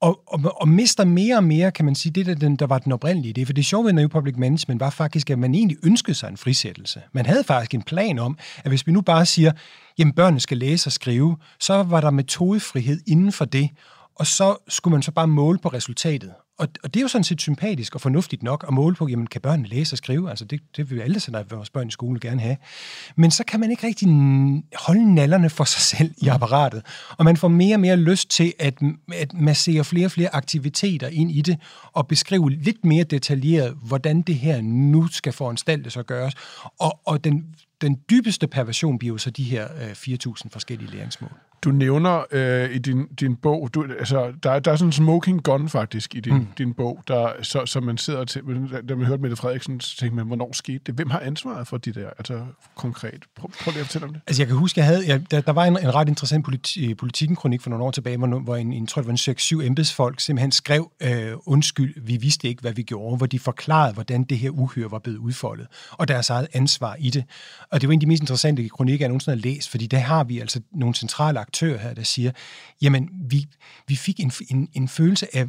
og, 0.00 0.20
og, 0.26 0.60
og 0.60 0.68
mister 0.68 1.04
mere 1.04 1.36
og 1.36 1.44
mere, 1.44 1.72
kan 1.72 1.84
man 1.84 1.94
sige, 1.94 2.12
det 2.12 2.26
der, 2.26 2.34
den, 2.34 2.56
der 2.56 2.66
var 2.66 2.78
den 2.78 2.92
oprindelige 2.92 3.34
idé. 3.38 3.46
For 3.46 3.52
det 3.52 3.66
sjove 3.66 3.84
ved 3.84 3.92
New 3.92 4.08
Public 4.08 4.34
Management 4.38 4.80
var 4.80 4.90
faktisk, 4.90 5.30
at 5.30 5.38
man 5.38 5.54
egentlig 5.54 5.76
ønskede 5.84 6.14
sig 6.14 6.28
en 6.28 6.36
frisættelse. 6.36 7.02
Man 7.12 7.26
havde 7.26 7.44
faktisk 7.44 7.74
en 7.74 7.82
plan 7.82 8.18
om, 8.18 8.38
at 8.56 8.70
hvis 8.70 8.86
vi 8.86 8.92
nu 8.92 9.00
bare 9.00 9.26
siger, 9.26 9.52
jamen 9.98 10.14
børnene 10.14 10.40
skal 10.40 10.58
læse 10.58 10.88
og 10.88 10.92
skrive, 10.92 11.36
så 11.60 11.82
var 11.82 12.00
der 12.00 12.10
metodefrihed 12.10 13.00
inden 13.06 13.32
for 13.32 13.44
det, 13.44 13.70
og 14.14 14.26
så 14.26 14.56
skulle 14.68 14.92
man 14.92 15.02
så 15.02 15.12
bare 15.12 15.28
måle 15.28 15.58
på 15.58 15.68
resultatet. 15.68 16.32
Og, 16.58 16.68
og 16.84 16.94
det 16.94 17.00
er 17.00 17.02
jo 17.02 17.08
sådan 17.08 17.24
set 17.24 17.40
sympatisk 17.40 17.94
og 17.94 18.00
fornuftigt 18.00 18.42
nok 18.42 18.64
at 18.68 18.74
måle 18.74 18.94
på, 18.94 19.08
jamen 19.08 19.26
kan 19.26 19.40
børnene 19.40 19.68
læse 19.68 19.94
og 19.94 19.98
skrive? 19.98 20.30
Altså 20.30 20.44
det, 20.44 20.60
det 20.76 20.90
vil 20.90 21.00
alle 21.00 21.20
sende 21.20 21.44
vores 21.50 21.70
børn 21.70 21.88
i 21.88 21.90
skole 21.90 22.20
gerne 22.20 22.40
have. 22.40 22.56
Men 23.16 23.30
så 23.30 23.44
kan 23.44 23.60
man 23.60 23.70
ikke 23.70 23.86
rigtig 23.86 24.08
holde 24.74 25.14
nallerne 25.14 25.50
for 25.50 25.64
sig 25.64 25.80
selv 25.80 26.14
i 26.18 26.28
apparatet. 26.28 26.82
Og 27.18 27.24
man 27.24 27.36
får 27.36 27.48
mere 27.48 27.76
og 27.76 27.80
mere 27.80 27.96
lyst 27.96 28.30
til 28.30 28.52
at, 28.58 28.74
at 29.12 29.34
massere 29.34 29.84
flere 29.84 30.06
og 30.06 30.10
flere 30.10 30.34
aktiviteter 30.34 31.08
ind 31.08 31.30
i 31.30 31.40
det, 31.40 31.58
og 31.92 32.06
beskrive 32.06 32.50
lidt 32.50 32.84
mere 32.84 33.04
detaljeret, 33.04 33.76
hvordan 33.82 34.22
det 34.22 34.34
her 34.34 34.60
nu 34.62 35.06
skal 35.06 35.32
foranstaltes 35.32 35.96
og 35.96 36.06
gøres. 36.06 36.34
Og, 36.78 37.00
og 37.04 37.24
den, 37.24 37.44
den 37.80 37.98
dybeste 38.10 38.46
perversion 38.46 38.98
bliver 38.98 39.14
jo 39.14 39.18
så 39.18 39.30
de 39.30 39.44
her 39.44 39.68
øh, 39.82 39.90
4.000 39.90 40.48
forskellige 40.52 40.90
læringsmål. 40.90 41.30
Du 41.64 41.70
nævner 41.70 42.24
øh, 42.30 42.70
i 42.70 42.78
din, 42.78 43.06
din 43.06 43.36
bog, 43.36 43.70
du, 43.74 43.86
altså, 43.98 44.32
der, 44.42 44.58
der 44.58 44.72
er 44.72 44.76
sådan 44.76 44.88
en 44.88 44.92
smoking 44.92 45.42
gun 45.42 45.68
faktisk 45.68 46.14
i 46.14 46.20
din, 46.20 46.34
mm. 46.34 46.46
din 46.58 46.74
bog, 46.74 47.02
der, 47.08 47.32
så, 47.42 47.66
så 47.66 47.80
man 47.80 47.98
sidder 47.98 48.24
til, 48.24 48.42
da 48.88 48.94
man 48.94 49.06
hørte 49.06 49.22
Mette 49.22 49.36
Frederiksen, 49.36 49.80
så 49.80 49.96
tænkte 49.96 50.16
man, 50.16 50.26
hvornår 50.26 50.52
skete 50.52 50.78
det? 50.86 50.94
Hvem 50.94 51.10
har 51.10 51.20
ansvaret 51.20 51.66
for 51.66 51.76
de 51.76 51.92
der, 51.92 52.10
altså 52.18 52.40
konkret? 52.74 53.24
Prøv, 53.36 53.50
prøv 53.60 53.72
lige 53.72 53.80
at 53.80 53.86
fortælle 53.86 54.06
om 54.06 54.12
det. 54.12 54.22
Altså 54.26 54.42
jeg 54.42 54.46
kan 54.48 54.56
huske, 54.56 54.80
jeg 54.80 54.86
havde, 54.86 55.02
jeg, 55.06 55.30
der, 55.30 55.40
der 55.40 55.52
var 55.52 55.64
en, 55.64 55.78
en 55.78 55.94
ret 55.94 56.08
interessant 56.08 56.44
politi, 56.44 56.94
politikken-kronik 56.94 57.60
for 57.60 57.70
nogle 57.70 57.84
år 57.84 57.90
tilbage, 57.90 58.16
hvor, 58.16 58.38
hvor 58.38 58.56
en, 58.56 58.72
en, 58.72 58.86
tror 58.86 59.02
det 59.02 59.06
var 59.06 59.28
en 59.28 59.62
6-7 59.62 59.66
embedsfolk 59.66 60.20
simpelthen 60.20 60.52
skrev, 60.52 60.90
øh, 61.00 61.32
undskyld, 61.46 61.94
vi 62.02 62.16
vidste 62.16 62.48
ikke, 62.48 62.60
hvad 62.60 62.72
vi 62.72 62.82
gjorde, 62.82 63.16
hvor 63.16 63.26
de 63.26 63.38
forklarede, 63.38 63.94
hvordan 63.94 64.24
det 64.24 64.38
her 64.38 64.50
uhyre 64.50 64.90
var 64.90 64.98
blevet 64.98 65.18
udfoldet, 65.18 65.66
og 65.90 66.08
deres 66.08 66.30
eget 66.30 66.48
ansvar 66.52 66.96
i 66.98 67.10
det. 67.10 67.24
Og 67.70 67.80
det 67.80 67.88
var 67.88 67.92
en 67.92 67.98
af 67.98 68.00
de 68.00 68.06
mest 68.06 68.22
interessante 68.22 68.68
kronikker, 68.68 69.04
jeg 69.04 69.08
nogensinde 69.08 69.36
har 69.36 69.42
læst, 69.42 69.68
fordi 69.68 69.86
der 69.86 69.98
har 69.98 70.24
vi 70.24 70.40
altså 70.40 70.60
nogle 70.72 70.94
centrale 70.94 71.38
aktører 71.38 71.78
her, 71.78 71.94
der 71.94 72.02
siger, 72.02 72.30
jamen, 72.82 73.08
vi, 73.28 73.46
vi 73.88 73.96
fik 73.96 74.20
en, 74.20 74.32
en, 74.48 74.68
en 74.72 74.88
følelse 74.88 75.36
af 75.36 75.46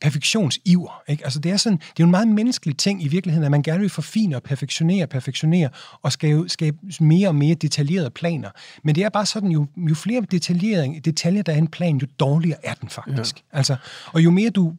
perfektionsiver. 0.00 1.02
Ikke? 1.08 1.24
Altså, 1.24 1.38
det 1.38 1.52
er 1.52 1.56
sådan, 1.56 1.78
det 1.78 1.86
er 1.88 1.94
jo 2.00 2.04
en 2.04 2.10
meget 2.10 2.28
menneskelig 2.28 2.76
ting 2.76 3.02
i 3.02 3.08
virkeligheden, 3.08 3.44
at 3.44 3.50
man 3.50 3.62
gerne 3.62 3.80
vil 3.80 3.90
forfine 3.90 4.36
og 4.36 4.42
perfektionere, 4.42 5.06
perfektionere 5.06 5.68
og 6.02 6.12
skabe, 6.12 6.48
skabe 6.48 6.76
mere 7.00 7.28
og 7.28 7.34
mere 7.34 7.54
detaljerede 7.54 8.10
planer. 8.10 8.50
Men 8.84 8.94
det 8.94 9.04
er 9.04 9.08
bare 9.08 9.26
sådan, 9.26 9.50
jo, 9.50 9.66
jo 9.76 9.94
flere 9.94 10.20
detaljer 10.30 11.42
der 11.42 11.52
er 11.52 11.58
en 11.58 11.68
plan, 11.68 11.96
jo 11.96 12.06
dårligere 12.20 12.66
er 12.66 12.74
den 12.74 12.88
faktisk. 12.88 13.36
Ja. 13.36 13.56
Altså, 13.56 13.76
og 14.12 14.24
jo 14.24 14.30
mere 14.30 14.50
du, 14.50 14.74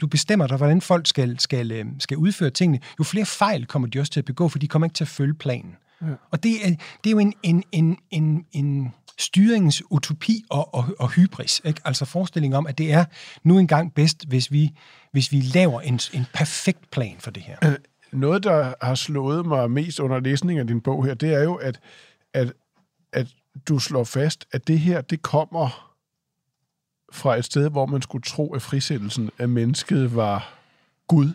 du 0.00 0.06
bestemmer 0.06 0.46
dig, 0.46 0.56
hvordan 0.56 0.80
folk 0.80 1.06
skal, 1.06 1.40
skal, 1.40 1.72
øh, 1.72 1.84
skal 1.98 2.16
udføre 2.16 2.50
tingene, 2.50 2.80
jo 2.98 3.04
flere 3.04 3.26
fejl 3.26 3.66
kommer 3.66 3.88
de 3.88 4.00
også 4.00 4.12
til 4.12 4.20
at 4.20 4.24
begå, 4.24 4.48
for 4.48 4.58
de 4.58 4.68
kommer 4.68 4.86
ikke 4.86 4.94
til 4.94 5.04
at 5.04 5.08
følge 5.08 5.34
planen. 5.34 5.76
Ja. 6.02 6.14
Og 6.30 6.42
det 6.42 6.66
er, 6.66 6.68
det 7.04 7.06
er 7.06 7.10
jo 7.10 7.18
en, 7.18 7.34
en, 7.42 7.64
en, 7.72 7.98
en, 8.10 8.46
en 8.52 8.94
styringens 9.18 9.82
utopi 9.90 10.44
og, 10.50 10.74
og, 10.74 10.84
og 10.98 11.10
hybris. 11.10 11.60
Ikke? 11.64 11.80
Altså 11.84 12.04
forestilling 12.04 12.56
om, 12.56 12.66
at 12.66 12.78
det 12.78 12.92
er 12.92 13.04
nu 13.42 13.58
engang 13.58 13.94
bedst, 13.94 14.28
hvis 14.28 14.52
vi, 14.52 14.70
hvis 15.12 15.32
vi 15.32 15.40
laver 15.40 15.80
en, 15.80 16.00
en 16.12 16.26
perfekt 16.34 16.90
plan 16.90 17.16
for 17.18 17.30
det 17.30 17.42
her. 17.42 17.56
Øh, 17.64 17.76
noget, 18.12 18.44
der 18.44 18.74
har 18.82 18.94
slået 18.94 19.46
mig 19.46 19.70
mest 19.70 20.00
under 20.00 20.20
læsningen 20.20 20.60
af 20.60 20.66
din 20.66 20.80
bog 20.80 21.04
her, 21.04 21.14
det 21.14 21.34
er 21.34 21.42
jo, 21.42 21.54
at, 21.54 21.80
at, 22.34 22.52
at 23.12 23.34
du 23.68 23.78
slår 23.78 24.04
fast, 24.04 24.46
at 24.52 24.68
det 24.68 24.80
her, 24.80 25.00
det 25.00 25.22
kommer 25.22 25.92
fra 27.12 27.36
et 27.36 27.44
sted, 27.44 27.70
hvor 27.70 27.86
man 27.86 28.02
skulle 28.02 28.22
tro, 28.22 28.54
at 28.54 28.62
frisættelsen 28.62 29.30
af 29.38 29.48
mennesket 29.48 30.16
var 30.16 30.54
Gud, 31.06 31.32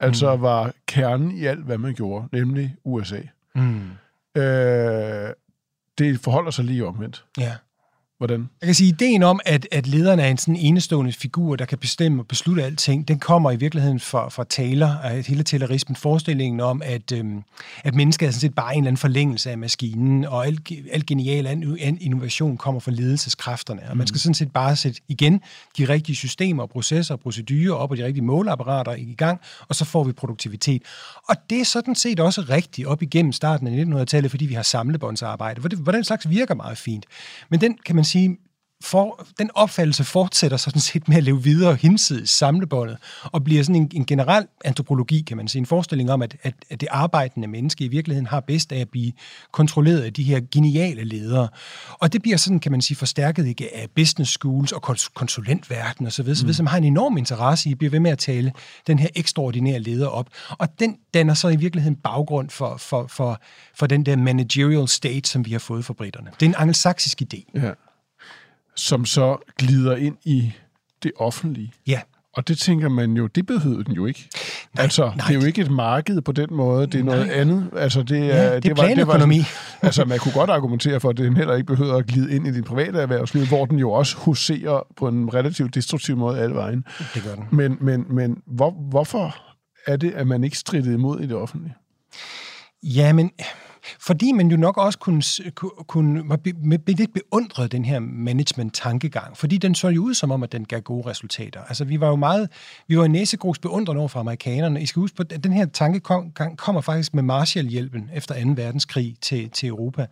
altså 0.00 0.36
mm. 0.36 0.42
var 0.42 0.72
kernen 0.86 1.30
i 1.30 1.44
alt, 1.44 1.64
hvad 1.64 1.78
man 1.78 1.94
gjorde, 1.94 2.28
nemlig 2.32 2.76
USA. 2.84 3.20
Mm. 3.54 3.90
Øh, 4.36 5.30
det 5.98 6.20
forholder 6.20 6.50
sig 6.50 6.64
lige 6.64 6.86
omvendt. 6.86 7.24
Ja. 7.38 7.56
Hvordan? 8.26 8.48
Jeg 8.60 8.66
kan 8.66 8.74
sige, 8.74 8.88
ideen 8.88 9.22
om, 9.22 9.40
at, 9.44 9.68
at 9.70 9.86
lederen 9.86 10.18
er 10.18 10.26
en 10.26 10.38
sådan 10.38 10.56
enestående 10.56 11.12
figur, 11.12 11.56
der 11.56 11.64
kan 11.64 11.78
bestemme 11.78 12.22
og 12.22 12.26
beslutte 12.26 12.64
alting, 12.64 13.08
den 13.08 13.18
kommer 13.18 13.50
i 13.50 13.56
virkeligheden 13.56 14.00
fra, 14.00 14.28
fra 14.28 14.44
taler, 14.44 14.98
af 14.98 15.22
hele 15.22 15.42
talerismen, 15.42 15.96
forestillingen 15.96 16.60
om, 16.60 16.82
at, 16.84 17.12
øhm, 17.12 17.42
at 17.84 17.94
mennesket 17.94 18.26
er 18.26 18.30
sådan 18.30 18.40
set 18.40 18.54
bare 18.54 18.74
en 18.74 18.78
eller 18.78 18.88
anden 18.88 18.96
forlængelse 18.96 19.50
af 19.50 19.58
maskinen, 19.58 20.24
og 20.24 20.46
al, 20.46 20.58
al 20.92 21.06
genial 21.06 21.46
innovation 22.00 22.56
kommer 22.56 22.80
fra 22.80 22.90
ledelseskræfterne. 22.90 23.82
Og 23.90 23.96
man 23.96 24.06
skal 24.06 24.14
mm. 24.14 24.18
sådan 24.18 24.34
set 24.34 24.52
bare 24.52 24.76
sætte 24.76 25.00
igen 25.08 25.40
de 25.78 25.88
rigtige 25.88 26.16
systemer, 26.16 26.66
processer 26.66 27.14
og 27.14 27.20
procedurer 27.20 27.74
op, 27.74 27.90
og 27.90 27.96
de 27.96 28.04
rigtige 28.04 28.24
måleapparater 28.24 28.94
i 28.94 29.14
gang, 29.18 29.40
og 29.68 29.74
så 29.74 29.84
får 29.84 30.04
vi 30.04 30.12
produktivitet. 30.12 30.82
Og 31.28 31.36
det 31.50 31.60
er 31.60 31.64
sådan 31.64 31.94
set 31.94 32.20
også 32.20 32.40
rigtigt 32.40 32.88
op 32.88 33.02
igennem 33.02 33.32
starten 33.32 33.66
af 33.66 34.02
1900-tallet, 34.02 34.30
fordi 34.30 34.46
vi 34.46 34.54
har 34.54 34.62
samlebåndsarbejde, 34.62 35.60
hvor, 35.60 35.68
det, 35.68 35.78
hvor 35.78 35.92
den 35.92 36.04
slags 36.04 36.28
virker 36.28 36.54
meget 36.54 36.78
fint. 36.78 37.06
Men 37.48 37.60
den 37.60 37.78
kan 37.86 37.96
man 37.96 38.04
sige, 38.12 38.38
for, 38.82 39.26
den 39.38 39.50
opfattelse 39.54 40.04
fortsætter 40.04 40.56
sådan 40.56 40.80
set 40.80 41.08
med 41.08 41.16
at 41.16 41.22
leve 41.22 41.42
videre 41.42 41.74
hinsides 41.74 42.30
samlebåndet, 42.30 42.96
og 43.22 43.44
bliver 43.44 43.62
sådan 43.62 43.76
en, 43.76 43.90
en 43.94 44.06
generel 44.06 44.46
antropologi, 44.64 45.20
kan 45.20 45.36
man 45.36 45.48
sige, 45.48 45.60
en 45.60 45.66
forestilling 45.66 46.10
om, 46.10 46.22
at, 46.22 46.36
at, 46.42 46.54
at 46.70 46.80
det 46.80 46.88
arbejdende 46.90 47.48
menneske 47.48 47.84
i 47.84 47.88
virkeligheden 47.88 48.26
har 48.26 48.40
bedst 48.40 48.72
af 48.72 48.78
at 48.78 48.88
blive 48.88 49.12
kontrolleret 49.52 50.00
af 50.00 50.12
de 50.12 50.22
her 50.22 50.40
geniale 50.52 51.04
ledere. 51.04 51.48
Og 51.90 52.12
det 52.12 52.22
bliver 52.22 52.36
sådan, 52.36 52.60
kan 52.60 52.72
man 52.72 52.82
sige, 52.82 52.96
forstærket 52.96 53.46
ikke 53.46 53.76
af 53.76 53.90
business 53.94 54.32
schools 54.32 54.72
og 54.72 54.82
konsulentverden 55.14 56.06
osv., 56.06 56.28
mm. 56.28 56.34
så 56.34 56.52
som 56.52 56.66
har 56.66 56.78
en 56.78 56.84
enorm 56.84 57.16
interesse 57.16 57.68
i 57.68 57.72
at 57.72 57.78
blive 57.78 57.92
ved 57.92 58.00
med 58.00 58.10
at 58.10 58.18
tale 58.18 58.52
den 58.86 58.98
her 58.98 59.08
ekstraordinære 59.16 59.78
leder 59.78 60.08
op. 60.08 60.28
Og 60.48 60.68
den 60.80 60.96
danner 61.14 61.34
så 61.34 61.48
i 61.48 61.56
virkeligheden 61.56 61.96
baggrund 61.96 62.50
for, 62.50 62.76
for, 62.76 63.06
for, 63.06 63.40
for 63.74 63.86
den 63.86 64.06
der 64.06 64.16
managerial 64.16 64.88
state, 64.88 65.30
som 65.30 65.46
vi 65.46 65.52
har 65.52 65.58
fået 65.58 65.84
fra 65.84 65.94
britterne. 65.94 66.30
Det 66.40 66.46
er 66.46 66.50
en 66.50 66.54
angelsaksisk 66.58 67.22
idé. 67.22 67.50
Ja 67.54 67.70
som 68.76 69.04
så 69.04 69.36
glider 69.58 69.96
ind 69.96 70.16
i 70.24 70.52
det 71.02 71.12
offentlige. 71.16 71.72
Ja. 71.86 72.00
Og 72.36 72.48
det 72.48 72.58
tænker 72.58 72.88
man 72.88 73.16
jo, 73.16 73.26
det 73.26 73.46
behøvede 73.46 73.84
den 73.84 73.92
jo 73.92 74.06
ikke. 74.06 74.28
Nej, 74.74 74.82
altså, 74.82 75.04
nej, 75.04 75.14
det 75.28 75.36
er 75.36 75.40
jo 75.40 75.46
ikke 75.46 75.62
et 75.62 75.70
marked 75.70 76.20
på 76.20 76.32
den 76.32 76.48
måde, 76.50 76.86
det 76.86 77.00
er 77.00 77.04
nej. 77.04 77.16
noget 77.16 77.30
andet. 77.30 77.70
Altså, 77.76 78.02
det, 78.02 78.20
ja, 78.20 78.54
det, 78.54 78.62
det 78.62 78.70
er 78.70 78.74
planøkonomi. 78.74 79.38
Det 79.38 79.46
var, 79.82 79.86
altså, 79.86 80.04
man 80.04 80.18
kunne 80.18 80.32
godt 80.34 80.50
argumentere 80.50 81.00
for, 81.00 81.08
at 81.08 81.16
den 81.16 81.36
heller 81.36 81.54
ikke 81.54 81.66
behøver 81.66 81.96
at 81.96 82.06
glide 82.06 82.36
ind 82.36 82.46
i 82.46 82.52
din 82.52 82.64
private 82.64 82.98
erhvervsliv, 82.98 83.46
hvor 83.46 83.66
den 83.66 83.78
jo 83.78 83.92
også 83.92 84.16
huserer 84.16 84.86
på 84.96 85.08
en 85.08 85.34
relativt 85.34 85.74
destruktiv 85.74 86.16
måde 86.16 86.38
alle 86.38 86.54
vejen. 86.54 86.84
Det 87.14 87.22
gør 87.22 87.34
den. 87.34 87.44
Men, 87.50 87.76
men, 87.80 88.04
men 88.10 88.42
hvor, 88.46 88.70
hvorfor 88.90 89.36
er 89.86 89.96
det, 89.96 90.12
at 90.12 90.26
man 90.26 90.44
ikke 90.44 90.58
strittede 90.58 90.94
imod 90.94 91.20
i 91.20 91.26
det 91.26 91.36
offentlige? 91.36 91.74
Ja, 92.82 93.12
men 93.12 93.30
fordi 94.00 94.32
man 94.32 94.50
jo 94.50 94.56
nok 94.56 94.78
også 94.78 94.98
kunne, 94.98 95.22
kunne 95.86 96.28
var 96.28 96.38
lidt 96.86 97.14
beundret 97.14 97.72
den 97.72 97.84
her 97.84 97.98
management-tankegang, 97.98 99.36
fordi 99.36 99.58
den 99.58 99.74
så 99.74 99.88
jo 99.88 100.02
ud 100.02 100.14
som 100.14 100.30
om, 100.30 100.42
at 100.42 100.52
den 100.52 100.64
gav 100.64 100.80
gode 100.80 101.10
resultater. 101.10 101.60
Altså, 101.68 101.84
vi 101.84 102.00
var 102.00 102.08
jo 102.08 102.16
meget, 102.16 102.48
vi 102.88 102.98
var 102.98 103.06
næsegrus 103.06 103.58
beundret 103.58 103.96
over 103.96 104.08
for 104.08 104.20
amerikanerne. 104.20 104.82
I 104.82 104.86
skal 104.86 105.00
huske 105.00 105.16
på, 105.16 105.22
at 105.30 105.44
den 105.44 105.52
her 105.52 105.66
tankegang 105.66 106.56
kommer 106.56 106.80
faktisk 106.80 107.14
med 107.14 107.22
Marshallhjælpen 107.22 108.10
efter 108.14 108.44
2. 108.44 108.50
verdenskrig 108.56 109.16
til, 109.20 109.50
til 109.50 109.68
Europa, 109.68 110.06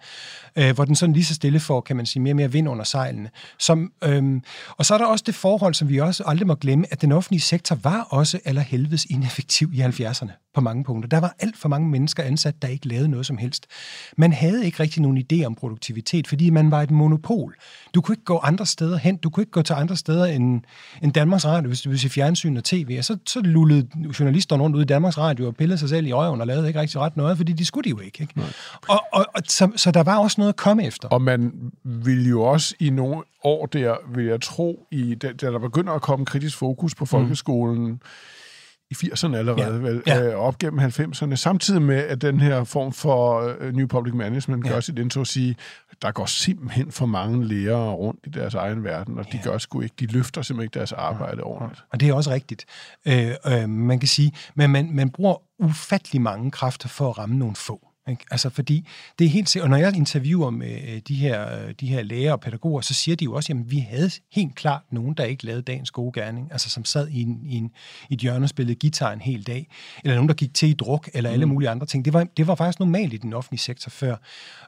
øh, 0.57 0.75
hvor 0.75 0.85
den 0.85 0.95
sådan 0.95 1.13
lige 1.13 1.25
så 1.25 1.35
stille 1.35 1.61
får, 1.61 1.81
kan 1.81 1.97
man 1.97 2.07
sige, 2.07 2.23
mere 2.23 2.33
og 2.33 2.37
mere 2.37 2.53
vind 2.53 2.69
under 2.69 2.85
sejlene. 2.85 3.31
Som, 3.59 3.93
øhm, 4.05 4.43
og 4.77 4.87
så 4.87 4.95
er 4.95 4.99
der 4.99 5.07
også 5.07 5.25
det 5.27 5.35
forhold, 5.35 5.75
som 5.75 5.89
vi 5.89 5.99
også 5.99 6.23
aldrig 6.27 6.47
må 6.47 6.55
glemme, 6.55 6.87
at 6.91 7.01
den 7.03 7.13
offentlige 7.13 7.41
sektor 7.41 7.77
var 7.77 8.07
også 8.11 8.41
allerhelvedes 8.45 9.05
ineffektiv 9.05 9.71
i 9.73 9.81
70'erne 9.81 10.51
på 10.55 10.61
mange 10.61 10.85
punkter. 10.85 11.09
Der 11.09 11.21
var 11.21 11.35
alt 11.39 11.57
for 11.57 11.69
mange 11.69 11.89
mennesker 11.89 12.23
ansat, 12.23 12.63
der 12.63 12.69
ikke 12.69 12.89
lavede 12.89 13.09
noget 13.09 13.27
som 13.27 13.37
helst. 13.37 13.60
Man 14.17 14.33
havde 14.33 14.65
ikke 14.65 14.83
rigtig 14.83 15.03
nogen 15.03 15.25
idé 15.33 15.45
om 15.45 15.55
produktivitet, 15.55 16.27
fordi 16.29 16.51
man 16.51 16.71
var 16.71 16.83
et 16.83 16.91
monopol. 16.91 17.57
Du 17.95 18.01
kunne 18.01 18.13
ikke 18.13 18.25
gå 18.25 18.39
andre 18.39 18.67
steder 18.67 18.97
hen. 18.97 19.17
Du 19.17 19.31
kunne 19.31 19.43
ikke 19.43 19.53
gå 19.53 19.63
til 19.63 19.75
andre 19.75 19.97
steder 19.97 20.25
end, 20.25 20.63
end 21.03 21.13
Danmarks 21.13 21.45
Radio, 21.45 21.69
hvis 21.69 21.81
du 21.81 21.89
ville 21.89 22.01
se 22.01 22.09
fjernsyn 22.09 22.57
og 22.57 22.65
tv. 22.65 22.95
Og 22.99 23.05
så, 23.05 23.19
så 23.27 23.41
lullede 23.41 23.89
journalisterne 24.19 24.63
rundt 24.63 24.77
ud 24.77 24.83
i 24.83 24.85
Danmarks 24.85 25.19
Radio 25.19 25.47
og 25.47 25.57
pillede 25.57 25.79
sig 25.79 25.89
selv 25.89 26.07
i 26.07 26.11
øjen 26.11 26.41
og 26.41 26.47
lavede 26.47 26.69
ikke 26.69 26.81
rigtig 26.81 27.01
ret 27.01 27.17
noget, 27.17 27.37
fordi 27.37 27.53
de 27.53 27.67
skulle 27.67 27.85
de 27.85 27.91
jo 27.91 28.01
ikke. 28.01 28.19
ikke? 28.21 28.35
Og, 28.89 29.01
og, 29.13 29.27
og, 29.35 29.43
så, 29.49 29.71
så 29.77 29.91
der 29.91 30.03
var 30.03 30.19
også 30.19 30.41
noget 30.41 30.53
at 30.53 30.57
komme 30.57 30.87
efter. 30.87 31.09
Og 31.09 31.23
man 31.23 31.53
ville 31.85 32.29
jo 32.29 32.43
også 32.43 32.75
i 32.81 32.91
nogle 32.91 33.23
år 33.45 33.67
der, 33.67 33.97
vil 34.15 34.25
jeg 34.25 34.41
tro, 34.41 34.87
i, 34.91 35.15
da 35.15 35.33
der 35.33 35.59
begynder 35.59 35.93
at 35.93 36.03
komme 36.03 36.27
kritisk 36.27 36.57
fokus 36.57 36.95
på 36.95 37.05
mm. 37.05 37.09
folkeskolen, 37.09 37.89
mm 37.89 38.01
i 38.91 38.95
80'erne 38.95 39.37
allerede, 39.37 39.75
ja. 39.75 39.79
vel, 39.79 40.03
ja. 40.07 40.23
Øh, 40.23 40.35
op 40.35 40.59
gennem 40.59 40.81
90'erne, 40.81 41.35
samtidig 41.35 41.83
med, 41.83 41.97
at 41.97 42.23
den 42.23 42.41
her 42.41 42.65
form 42.65 42.93
for 42.93 43.41
øh, 43.61 43.75
New 43.75 43.87
Public 43.87 44.15
Management 44.15 44.67
ja. 44.67 44.71
gør 44.73 44.81
sit 44.81 44.99
indtog 44.99 45.21
at 45.21 45.27
sige, 45.27 45.57
der 46.03 46.13
går 46.13 46.27
simpelthen 46.27 46.93
for 46.93 47.07
mange 47.07 47.49
lærere 47.49 47.93
rundt 47.93 48.21
i 48.27 48.31
deres 48.31 48.55
egen 48.55 48.85
verden, 48.85 49.19
og 49.19 49.25
de 49.25 49.37
ja. 49.45 49.51
gør 49.51 49.59
sgu 49.59 49.81
ikke, 49.81 49.95
de 50.01 50.07
løfter 50.07 50.43
simpelthen 50.43 50.65
ikke 50.65 50.79
deres 50.79 50.93
arbejde 50.93 51.37
ja. 51.37 51.47
ordentligt. 51.47 51.85
Og 51.93 52.01
det 52.01 52.09
er 52.09 52.15
også 52.15 52.31
rigtigt. 52.31 52.67
Øh, 53.07 53.31
øh, 53.47 53.69
man 53.69 53.99
kan 53.99 54.09
sige, 54.09 54.33
men 54.55 54.71
man, 54.71 54.91
man 54.93 55.11
bruger 55.11 55.37
ufattelig 55.59 56.23
mange 56.23 56.51
kræfter 56.51 56.89
for 56.89 57.11
at 57.11 57.19
ramme 57.19 57.39
nogle 57.39 57.57
få. 57.57 57.90
Ikke? 58.11 58.25
Altså, 58.31 58.51
fordi 58.51 58.89
det 59.19 59.25
er 59.25 59.29
helt 59.29 59.49
sikkert, 59.49 59.65
og 59.65 59.71
når 59.71 59.77
jeg 59.77 59.97
interviewer 59.97 60.51
med 60.51 60.81
øh, 60.89 61.01
de 61.09 61.15
her, 61.15 61.59
øh, 61.59 61.75
de 61.81 61.87
her 61.87 62.03
læger 62.03 62.33
og 62.33 62.41
pædagoger, 62.41 62.81
så 62.81 62.95
siger 62.95 63.17
de 63.17 63.25
jo 63.25 63.35
også, 63.35 63.53
at 63.53 63.71
vi 63.71 63.79
havde 63.79 64.11
helt 64.33 64.55
klart 64.55 64.83
nogen, 64.91 65.15
der 65.15 65.25
ikke 65.25 65.47
lavede 65.47 65.63
dagens 65.63 65.91
gode 65.91 66.21
gerning, 66.21 66.49
altså 66.53 66.71
som 66.71 66.85
sad 66.85 67.09
i, 67.09 67.23
en, 67.23 67.41
i, 67.45 67.57
en, 67.57 67.71
i 68.11 68.15
et 68.15 68.21
hjørne 68.21 68.45
og 68.45 68.49
spillede 68.49 68.79
guitar 68.81 69.13
en 69.13 69.21
hel 69.21 69.43
dag, 69.47 69.69
eller 70.05 70.15
nogen, 70.15 70.29
der 70.29 70.35
gik 70.35 70.55
til 70.55 70.69
i 70.69 70.73
druk, 70.73 71.09
eller 71.15 71.31
alle 71.31 71.45
mm. 71.45 71.53
mulige 71.53 71.71
andre 71.71 71.87
ting. 71.87 72.05
Det 72.05 72.13
var, 72.13 72.25
det 72.37 72.47
var 72.47 72.55
faktisk 72.55 72.79
normalt 72.79 73.13
i 73.13 73.17
den 73.17 73.33
offentlige 73.33 73.61
sektor 73.61 73.91
før. 73.91 74.17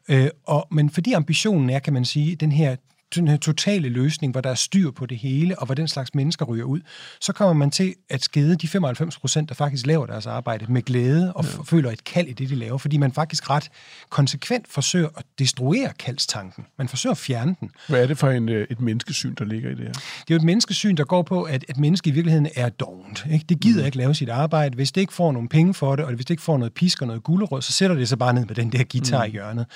Øh, 0.08 0.28
og, 0.46 0.68
men 0.70 0.90
fordi 0.90 1.12
ambitionen 1.12 1.70
er, 1.70 1.78
kan 1.78 1.92
man 1.92 2.04
sige, 2.04 2.36
den 2.36 2.52
her 2.52 2.76
den 3.20 3.28
her 3.28 3.36
totale 3.36 3.88
løsning, 3.88 4.32
hvor 4.32 4.40
der 4.40 4.50
er 4.50 4.54
styr 4.54 4.90
på 4.90 5.06
det 5.06 5.18
hele, 5.18 5.58
og 5.58 5.66
hvor 5.66 5.74
den 5.74 5.88
slags 5.88 6.14
mennesker 6.14 6.44
ryger 6.44 6.64
ud, 6.64 6.80
så 7.20 7.32
kommer 7.32 7.52
man 7.52 7.70
til 7.70 7.94
at 8.10 8.24
skede 8.24 8.56
de 8.56 8.68
95 8.68 9.18
procent, 9.18 9.48
der 9.48 9.54
faktisk 9.54 9.86
laver 9.86 10.06
deres 10.06 10.26
arbejde 10.26 10.72
med 10.72 10.82
glæde 10.82 11.32
og 11.32 11.44
ja. 11.44 11.62
føler 11.62 11.90
et 11.90 12.04
kald 12.04 12.28
i 12.28 12.32
det, 12.32 12.50
de 12.50 12.54
laver, 12.54 12.78
fordi 12.78 12.96
man 12.96 13.12
faktisk 13.12 13.50
ret 13.50 13.68
konsekvent 14.10 14.68
forsøger 14.68 15.08
at 15.16 15.24
destruere 15.38 15.92
kaldstanken. 15.98 16.66
Man 16.78 16.88
forsøger 16.88 17.12
at 17.12 17.18
fjerne 17.18 17.56
den. 17.60 17.70
Hvad 17.88 18.02
er 18.02 18.06
det 18.06 18.18
for 18.18 18.30
en, 18.30 18.48
øh, 18.48 18.66
et 18.70 18.80
menneskesyn, 18.80 19.34
der 19.34 19.44
ligger 19.44 19.70
i 19.70 19.74
det 19.74 19.84
her? 19.84 19.92
Det 19.92 20.00
er 20.02 20.24
jo 20.30 20.36
et 20.36 20.42
menneskesyn, 20.42 20.96
der 20.96 21.04
går 21.04 21.22
på, 21.22 21.42
at 21.42 21.64
et 21.68 21.76
menneske 21.76 22.10
i 22.10 22.12
virkeligheden 22.12 22.48
er 22.56 22.68
dovent. 22.68 23.26
Ikke? 23.32 23.44
Det 23.48 23.60
gider 23.60 23.80
mm. 23.80 23.86
ikke 23.86 23.96
lave 23.96 24.14
sit 24.14 24.28
arbejde. 24.28 24.74
Hvis 24.74 24.92
det 24.92 25.00
ikke 25.00 25.12
får 25.12 25.32
nogen 25.32 25.48
penge 25.48 25.74
for 25.74 25.96
det, 25.96 26.04
og 26.04 26.14
hvis 26.14 26.26
det 26.26 26.30
ikke 26.30 26.42
får 26.42 26.58
noget 26.58 26.72
pisk 26.72 27.00
og 27.00 27.06
noget 27.06 27.22
gulerod, 27.22 27.62
så 27.62 27.72
sætter 27.72 27.96
det 27.96 28.08
sig 28.08 28.18
bare 28.18 28.34
ned 28.34 28.46
med 28.46 28.54
den 28.54 28.72
der 28.72 28.84
guitar 28.84 29.24
mm. 29.24 29.28
i 29.28 29.32
hjørnet. 29.32 29.66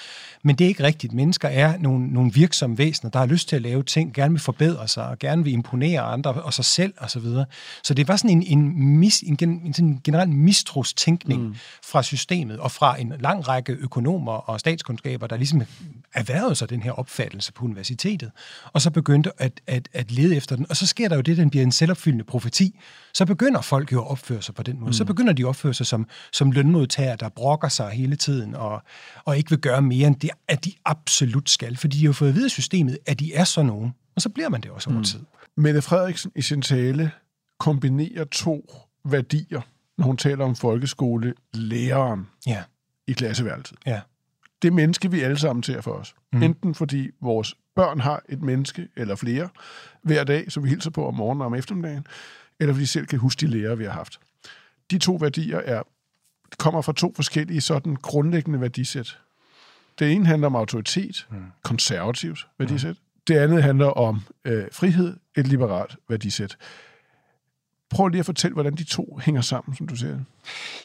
Men 0.43 0.57
det 0.57 0.64
er 0.64 0.69
ikke 0.69 0.83
rigtigt. 0.83 1.12
Mennesker 1.12 1.49
er 1.49 1.78
nogle, 1.78 2.07
nogle 2.07 2.33
virksomme 2.33 2.78
væsener, 2.78 3.11
der 3.11 3.19
har 3.26 3.33
lyst 3.33 3.49
til 3.49 3.56
at 3.56 3.62
lave 3.62 3.83
ting, 3.83 4.14
gerne 4.14 4.33
vil 4.33 4.40
forbedre 4.40 4.88
sig, 4.88 5.06
og 5.06 5.18
gerne 5.18 5.45
vil 5.45 5.52
imponere 5.52 6.00
andre 6.00 6.33
og 6.33 6.54
sig 6.54 6.64
selv 6.64 6.95
osv. 6.99 7.09
Så, 7.09 7.21
videre. 7.21 7.45
så 7.83 7.95
det 7.95 8.09
var 8.09 8.16
sådan 8.16 8.30
en, 8.30 8.42
en, 8.42 8.99
mis, 8.99 9.21
en, 9.21 9.37
en, 9.42 9.75
en 9.78 10.00
generel 10.04 10.28
mistrostænkning 10.28 11.42
mm. 11.42 11.54
fra 11.85 12.02
systemet, 12.02 12.59
og 12.59 12.71
fra 12.71 13.00
en 13.00 13.12
lang 13.21 13.49
række 13.49 13.73
økonomer 13.73 14.33
og 14.33 14.61
statskundskaber, 14.61 15.26
der 15.26 15.37
ligesom 15.37 15.62
erhvervede 16.14 16.54
sig 16.54 16.71
den 16.71 16.83
her 16.83 16.92
opfattelse 16.92 17.52
på 17.52 17.64
universitetet, 17.64 18.30
og 18.73 18.80
så 18.80 18.90
begyndte 18.90 19.30
at, 19.38 19.61
at, 19.66 19.88
at 19.92 20.11
lede 20.11 20.37
efter 20.37 20.56
den. 20.56 20.66
Og 20.71 20.76
så 20.76 20.87
sker 20.87 21.09
der 21.09 21.16
jo 21.16 21.23
det, 21.23 21.37
den 21.37 21.50
bliver 21.50 21.62
en 21.62 21.73
selvopfyldende 21.73 22.25
profeti. 22.25 22.80
Så 23.14 23.26
begynder 23.26 23.61
folk 23.61 23.92
jo 23.92 24.00
at 24.00 24.11
opføre 24.11 24.42
sig 24.42 24.54
på 24.54 24.62
den 24.62 24.78
måde. 24.78 24.88
Mm. 24.88 24.92
Så 24.92 25.04
begynder 25.04 25.33
de 25.33 25.42
at 25.42 25.47
opføre 25.47 25.75
sig 25.75 25.87
som, 25.87 26.06
som 26.33 26.50
lønmodtagere, 26.50 27.16
der 27.16 27.28
brokker 27.28 27.68
sig 27.68 27.90
hele 27.90 28.16
tiden, 28.16 28.54
og, 28.54 28.83
og 29.25 29.37
ikke 29.37 29.50
vil 29.50 29.59
gøre 29.59 29.83
mere 29.83 30.06
end 30.06 30.16
det, 30.16 30.30
at 30.49 30.64
de 30.64 30.73
absolut 30.85 31.50
skal. 31.50 31.76
Fordi 31.76 31.99
de 31.99 32.06
har 32.06 32.12
fået 32.12 32.28
at 32.28 32.35
vide 32.35 32.49
systemet, 32.49 32.99
at 33.06 33.15
de 33.16 33.35
er 33.35 33.44
sådan 33.44 33.66
nogen. 33.66 33.94
Og 34.16 34.23
så 34.23 34.28
bliver 34.28 34.49
man 34.49 34.61
det 34.61 34.70
også 34.70 34.90
over 34.90 34.99
mm. 34.99 35.04
tid. 35.04 35.20
Mette 35.56 35.82
Frederiksen 35.82 36.32
i 36.37 36.42
sin 36.42 36.62
tale 36.62 37.11
kombinerer 37.58 38.25
to 38.25 38.87
værdier, 39.04 39.61
når 39.99 40.04
hun 40.04 40.16
taler 40.16 40.44
om 40.44 40.56
folkeskole, 40.56 41.35
læreren 41.54 42.28
ja. 42.46 42.62
i 43.06 43.12
klasseværelset. 43.12 43.78
Ja. 43.87 44.00
Det 44.62 44.73
menneske, 44.73 45.11
vi 45.11 45.20
alle 45.20 45.38
sammen 45.38 45.62
ser 45.62 45.80
for 45.80 45.92
os. 45.92 46.14
Mm. 46.32 46.42
Enten 46.42 46.75
fordi 46.75 47.11
vores 47.20 47.54
børn 47.75 48.00
har 48.00 48.23
et 48.28 48.42
menneske 48.42 48.88
eller 48.96 49.16
flere 49.16 49.49
hver 50.02 50.25
dag, 50.25 50.52
som 50.52 50.64
vi 50.64 50.68
hilser 50.68 50.90
på 50.90 51.08
om 51.08 51.14
morgenen 51.14 51.40
og 51.40 51.46
om 51.46 51.54
eftermiddagen, 51.54 52.06
eller 52.61 52.75
fordi 52.75 52.82
vi 52.82 52.87
selv 52.87 53.06
kan 53.06 53.18
huske 53.18 53.46
de 53.46 53.46
lærere, 53.46 53.78
vi 53.78 53.85
har 53.85 53.92
haft. 53.92 54.20
De 54.90 54.99
to 54.99 55.14
værdier 55.14 55.58
er, 55.58 55.82
kommer 56.58 56.82
fra 56.82 56.92
to 56.92 57.12
forskellige 57.16 57.61
sådan 57.61 57.96
grundlæggende 57.96 58.61
værdisæt. 58.61 59.18
Det 59.99 60.12
ene 60.12 60.26
handler 60.26 60.46
om 60.46 60.56
autoritet, 60.56 61.26
mm. 61.30 61.44
konservativt 61.62 62.46
værdisæt. 62.58 62.96
Mm. 62.96 63.05
Det 63.28 63.37
andet 63.37 63.62
handler 63.62 63.87
om 63.87 64.23
øh, 64.45 64.64
frihed, 64.73 65.16
et 65.37 65.47
liberalt 65.47 65.97
værdisæt. 66.09 66.56
Prøv 67.90 68.09
lige 68.09 68.21
at 68.21 68.26
fortælle, 68.26 68.52
hvordan 68.52 68.75
de 68.75 68.85
to 68.85 69.21
hænger 69.25 69.40
sammen, 69.40 69.76
som 69.76 69.87
du 69.87 69.97
siger. 69.97 70.18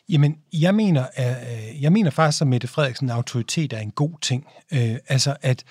Jamen, 0.10 0.38
jeg 0.53 0.75
mener, 0.75 1.05
at, 1.13 1.38
øh, 1.53 1.83
jeg 1.83 1.91
mener 1.91 2.10
faktisk, 2.10 2.41
at 2.41 2.48
Mette 2.48 2.67
Frederiksen 2.67 3.10
autoritet 3.10 3.74
er 3.74 3.79
en 3.79 3.91
god 3.91 4.12
ting. 4.21 4.48
Øh, 4.74 4.95
altså, 5.07 5.36
at 5.41 5.63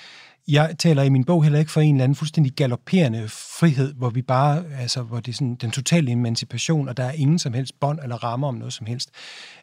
jeg 0.53 0.75
taler 0.79 1.03
i 1.03 1.09
min 1.09 1.25
bog 1.25 1.43
heller 1.43 1.59
ikke 1.59 1.71
for 1.71 1.81
en 1.81 1.95
eller 1.95 2.05
anden 2.05 2.17
fuldstændig 2.17 2.53
galopperende 2.53 3.29
frihed, 3.29 3.95
hvor 3.95 4.11
vi 4.11 4.23
bare, 4.23 4.65
altså, 4.81 5.03
hvor 5.03 5.21
det 5.21 5.29
er 5.29 5.35
sådan 5.35 5.55
den 5.55 5.71
totale 5.71 6.11
emancipation, 6.11 6.89
og 6.89 6.97
der 6.97 7.05
er 7.05 7.13
ingen 7.13 7.39
som 7.39 7.53
helst 7.53 7.81
bånd 7.81 7.99
eller 8.03 8.25
rammer 8.25 8.49
om 8.49 8.55
noget 8.55 8.73
som 8.73 8.87
helst. 8.87 9.11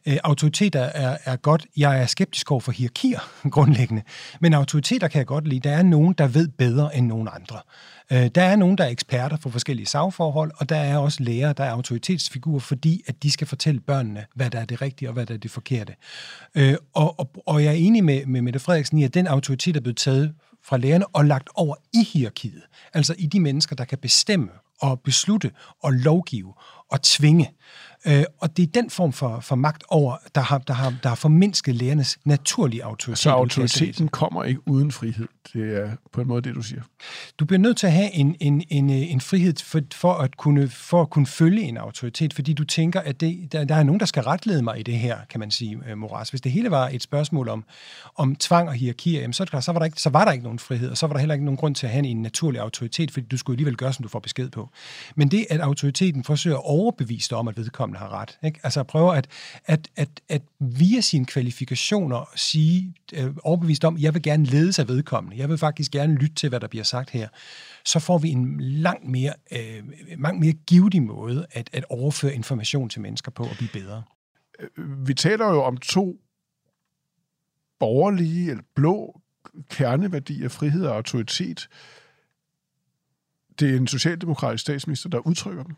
Øh, 0.06 0.17
autoriteter 0.24 0.82
er, 0.82 1.17
er 1.25 1.36
godt. 1.36 1.65
Jeg 1.77 2.01
er 2.01 2.06
skeptisk 2.06 2.51
over 2.51 2.62
for 2.62 2.72
hierarkier, 2.72 3.20
grundlæggende. 3.56 4.03
Men 4.39 4.53
autoriteter 4.53 5.08
kan 5.08 5.20
jeg 5.20 5.27
godt 5.27 5.48
lide. 5.48 5.70
Der 5.70 5.75
er 5.75 5.84
nogen, 5.84 6.13
der 6.13 6.27
ved 6.27 6.48
bedre 6.48 6.98
end 6.98 7.08
nogen 7.08 7.27
andre. 7.34 7.60
Øh, 8.12 8.27
der 8.36 8.44
er 8.44 8.56
nogen, 8.56 8.77
der 8.77 8.84
er 8.84 8.89
eksperter 8.89 9.38
for 9.38 9.50
forskellige 9.50 9.86
sagforhold, 9.86 10.51
og 10.57 10.70
der 10.70 10.77
er 10.77 10.98
også 10.98 11.24
lærere, 11.24 11.53
der 11.53 11.64
er 11.64 11.72
autoritetsfigurer, 11.72 12.59
fordi 12.59 13.01
at 13.07 13.24
de 13.24 13.31
skal 13.31 13.48
fortælle 13.48 13.79
børnene, 13.79 14.25
hvad 14.35 14.50
der 14.50 14.59
er 14.59 14.66
det 14.66 14.81
rigtige 14.81 15.09
og 15.09 15.14
hvad 15.14 15.25
der 15.25 15.33
er 15.33 15.38
det 15.38 15.51
forkerte. 15.51 15.96
Øh, 16.55 16.75
og, 16.94 17.20
og, 17.20 17.31
og 17.46 17.64
jeg 17.64 17.70
er 17.70 17.77
enig 17.77 18.03
med, 18.03 18.25
med 18.25 18.42
Mette 18.42 18.59
Frederiksen 18.59 18.98
i, 18.98 19.03
at 19.03 19.14
den 19.14 19.27
autoritet 19.27 19.75
er 19.75 19.81
blevet 19.81 19.98
taget 19.98 20.33
fra 20.68 20.77
lærerne 20.77 21.08
og 21.08 21.25
lagt 21.25 21.50
over 21.56 21.75
i 21.94 22.03
hierarkiet. 22.03 22.62
Altså 22.94 23.16
i 23.18 23.25
de 23.25 23.40
mennesker, 23.40 23.75
der 23.75 23.86
kan 23.86 23.98
bestemme 23.98 24.50
og 24.82 25.01
beslutte 25.01 25.51
og 25.84 25.94
lovgive 25.94 26.53
og 26.90 27.01
tvinge. 27.01 27.51
Øh, 28.05 28.24
og 28.40 28.57
det 28.57 28.64
er 28.64 28.72
den 28.81 28.90
form 28.90 29.14
for, 29.14 29.40
for 29.40 29.55
magt 29.55 29.83
over, 29.90 30.18
der 30.36 30.42
har, 30.42 30.57
der, 30.57 30.74
har, 30.74 30.94
der 31.03 31.10
har 31.10 31.16
formindsket 31.16 31.75
lærernes 31.75 32.20
naturlige 32.25 32.83
autoritet. 32.83 33.18
Så 33.18 33.29
autoriteten 33.29 34.07
kommer 34.07 34.44
ikke 34.44 34.68
uden 34.68 34.92
frihed. 34.92 35.27
Det 35.53 35.77
er 35.77 35.92
på 36.12 36.22
en 36.22 36.27
måde 36.27 36.42
det, 36.42 36.55
du 36.55 36.62
siger. 36.62 36.81
Du 37.40 37.46
bliver 37.46 37.60
nødt 37.60 37.77
til 37.77 37.88
at 37.88 37.94
have 37.94 38.14
en, 38.14 38.36
en, 38.40 38.64
en, 38.70 38.90
en 38.90 39.22
frihed 39.22 39.53
for, 39.64 39.81
for, 39.94 40.14
at 40.14 40.38
kunne, 40.38 40.70
for 40.70 41.01
at 41.01 41.10
kunne 41.10 41.27
følge 41.27 41.62
en 41.62 41.77
autoritet, 41.77 42.33
fordi 42.33 42.53
du 42.53 42.64
tænker, 42.64 43.00
at 43.00 43.22
det, 43.22 43.51
der, 43.51 43.66
der 43.66 43.75
er 43.75 43.83
nogen, 43.83 44.00
der 44.00 44.05
skal 44.05 44.24
retlede 44.24 44.62
mig 44.62 44.79
i 44.79 44.83
det 44.83 44.98
her, 44.98 45.18
kan 45.29 45.40
man 45.40 45.51
sige, 45.51 45.79
øh, 45.90 45.98
Moras. 45.98 46.29
Hvis 46.29 46.42
det 46.42 46.51
hele 46.51 46.72
var 46.72 46.90
et 46.90 47.03
spørgsmål 47.03 47.50
om, 47.50 47.64
om 48.16 48.36
tvang 48.36 48.70
og 48.70 48.74
hierarkier, 48.74 49.20
jamen 49.20 49.33
så, 49.33 49.46
så, 49.62 49.72
var 49.72 49.79
der 49.79 49.86
ikke, 49.86 50.01
så 50.01 50.10
var 50.10 50.25
der 50.25 50.31
ikke 50.31 50.44
nogen 50.44 50.60
frihed, 50.60 50.90
og 50.90 50.98
så 50.98 51.07
var 51.07 51.14
der 51.14 51.20
heller 51.20 51.36
ikke 51.36 51.46
nogen 51.46 51.57
grund 51.57 51.75
til 51.75 51.88
at 51.88 51.92
have 51.92 52.05
en 52.05 52.22
naturlig 52.22 52.62
autoritet, 52.62 53.12
fordi 53.12 53.27
du 53.27 53.38
skulle 53.38 53.55
alligevel 53.55 53.77
gøre, 53.77 53.94
som 53.94 54.03
du 54.03 54.10
får 54.10 54.20
besked 54.20 54.50
på. 54.50 54.70
Men 55.16 55.31
det, 55.31 55.46
at 55.50 55.60
autoriteten 55.60 56.24
forsøger 56.24 56.57
at 56.57 56.66
overbevise 56.66 57.29
dig 57.29 57.38
om, 57.38 57.48
at 57.48 57.57
vedkommende 57.57 57.87
har 57.96 58.10
ret, 58.10 58.40
ikke? 58.44 58.60
altså 58.64 58.80
at 58.80 58.88
prøve 58.88 59.18
at, 59.18 59.28
at, 59.66 59.88
at, 59.96 60.10
at 60.30 60.42
via 60.60 61.02
sine 61.02 61.26
kvalifikationer 61.26 62.32
sige, 62.36 62.94
øh, 63.14 63.36
overbevist 63.44 63.86
om, 63.86 63.98
jeg 63.98 64.14
vil 64.14 64.22
gerne 64.22 64.46
ledes 64.46 64.80
af 64.80 64.88
vedkommende, 64.88 65.38
jeg 65.38 65.50
vil 65.50 65.58
faktisk 65.58 65.92
gerne 65.92 66.16
lytte 66.16 66.36
til, 66.36 66.50
hvad 66.50 66.60
der 66.60 66.68
bliver 66.68 66.84
sagt 66.84 67.10
her, 67.10 67.28
så 67.86 68.00
får 68.00 68.18
vi 68.18 68.30
en 68.30 68.60
langt 68.62 69.08
mere, 69.08 69.34
øh, 69.52 69.84
langt 70.20 70.40
mere 70.40 70.54
givetig 70.54 71.04
måde 71.04 71.46
at, 71.52 71.70
at 71.74 71.86
overføre 71.90 72.34
information 72.34 72.90
til 72.90 73.02
mennesker 73.02 73.32
på 73.32 73.44
og 73.44 73.56
blive 73.58 73.70
bedre. 73.74 74.04
Vi 75.06 75.14
taler 75.14 75.48
jo 75.50 75.64
om 75.64 75.78
to 75.78 76.20
borgerlige 77.80 78.50
eller 78.50 78.64
blå 78.76 79.22
kerneværdier, 79.70 80.50
frihed 80.50 80.86
og 80.86 80.96
autoritet. 80.96 81.70
Det 83.60 83.74
er 83.74 83.78
en 83.78 83.88
socialdemokratisk 83.88 84.62
statsminister, 84.62 85.10
der 85.10 85.28
udtrykker 85.28 85.64
dem. 85.64 85.76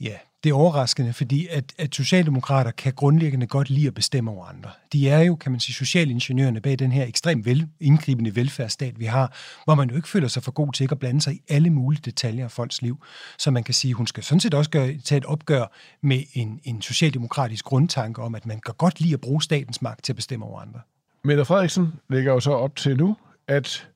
Ja, 0.00 0.18
det 0.44 0.50
er 0.50 0.54
overraskende, 0.54 1.12
fordi 1.12 1.46
at, 1.50 1.72
at 1.78 1.94
socialdemokrater 1.94 2.70
kan 2.70 2.92
grundlæggende 2.92 3.46
godt 3.46 3.70
lide 3.70 3.86
at 3.86 3.94
bestemme 3.94 4.30
over 4.30 4.46
andre. 4.46 4.70
De 4.92 5.08
er 5.08 5.20
jo, 5.20 5.34
kan 5.34 5.52
man 5.52 5.60
sige, 5.60 5.74
socialingeniørerne 5.74 6.60
bag 6.60 6.78
den 6.78 6.92
her 6.92 7.06
ekstremt 7.06 7.46
vel, 7.46 7.68
indgribende 7.80 8.36
velfærdsstat, 8.36 8.98
vi 8.98 9.04
har, 9.04 9.36
hvor 9.64 9.74
man 9.74 9.90
jo 9.90 9.96
ikke 9.96 10.08
føler 10.08 10.28
sig 10.28 10.42
for 10.42 10.50
god 10.50 10.72
til 10.72 10.88
at 10.90 10.98
blande 10.98 11.20
sig 11.20 11.34
i 11.34 11.40
alle 11.48 11.70
mulige 11.70 12.02
detaljer 12.04 12.44
af 12.44 12.50
folks 12.50 12.82
liv. 12.82 13.02
Så 13.38 13.50
man 13.50 13.64
kan 13.64 13.74
sige, 13.74 13.94
hun 13.94 14.06
skal 14.06 14.22
sådan 14.22 14.40
set 14.40 14.54
også 14.54 14.70
gøre, 14.70 14.98
tage 15.04 15.16
et 15.16 15.24
opgør 15.24 15.72
med 16.02 16.22
en, 16.32 16.60
en 16.64 16.82
socialdemokratisk 16.82 17.64
grundtanke 17.64 18.22
om, 18.22 18.34
at 18.34 18.46
man 18.46 18.60
kan 18.60 18.74
godt 18.78 19.00
lide 19.00 19.14
at 19.14 19.20
bruge 19.20 19.42
statens 19.42 19.82
magt 19.82 20.04
til 20.04 20.12
at 20.12 20.16
bestemme 20.16 20.44
over 20.44 20.60
andre. 20.60 20.80
Mette 21.24 21.44
Frederiksen 21.44 21.92
lægger 22.10 22.32
jo 22.32 22.40
så 22.40 22.50
op 22.50 22.76
til 22.76 22.96
nu, 22.96 23.16
at 23.48 23.88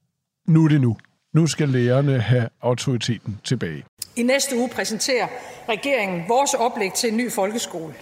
nu 0.46 0.64
er 0.64 0.68
det 0.68 0.80
nu. 0.80 0.96
Nu 1.32 1.46
skal 1.46 1.68
lærerne 1.68 2.20
have 2.20 2.48
autoriteten 2.60 3.40
tilbage. 3.44 3.84
I 4.16 4.22
næste 4.22 4.56
uge 4.56 4.68
præsenterer 4.68 5.28
regeringen 5.68 6.28
vores 6.28 6.54
oplæg 6.54 6.92
til 6.92 7.10
en 7.10 7.16
ny 7.16 7.32
folkeskole. 7.32 7.94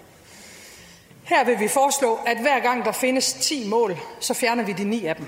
Her 1.25 1.45
vil 1.45 1.61
vi 1.61 1.69
foreslå, 1.69 2.15
at 2.27 2.41
hver 2.41 2.61
gang 2.61 2.85
der 2.85 2.93
findes 2.93 3.33
10 3.33 3.69
mål, 3.69 3.97
så 4.21 4.35
fjerner 4.35 4.65
vi 4.65 4.73
de 4.73 4.85
9 4.85 5.05
af 5.05 5.17
dem. 5.17 5.27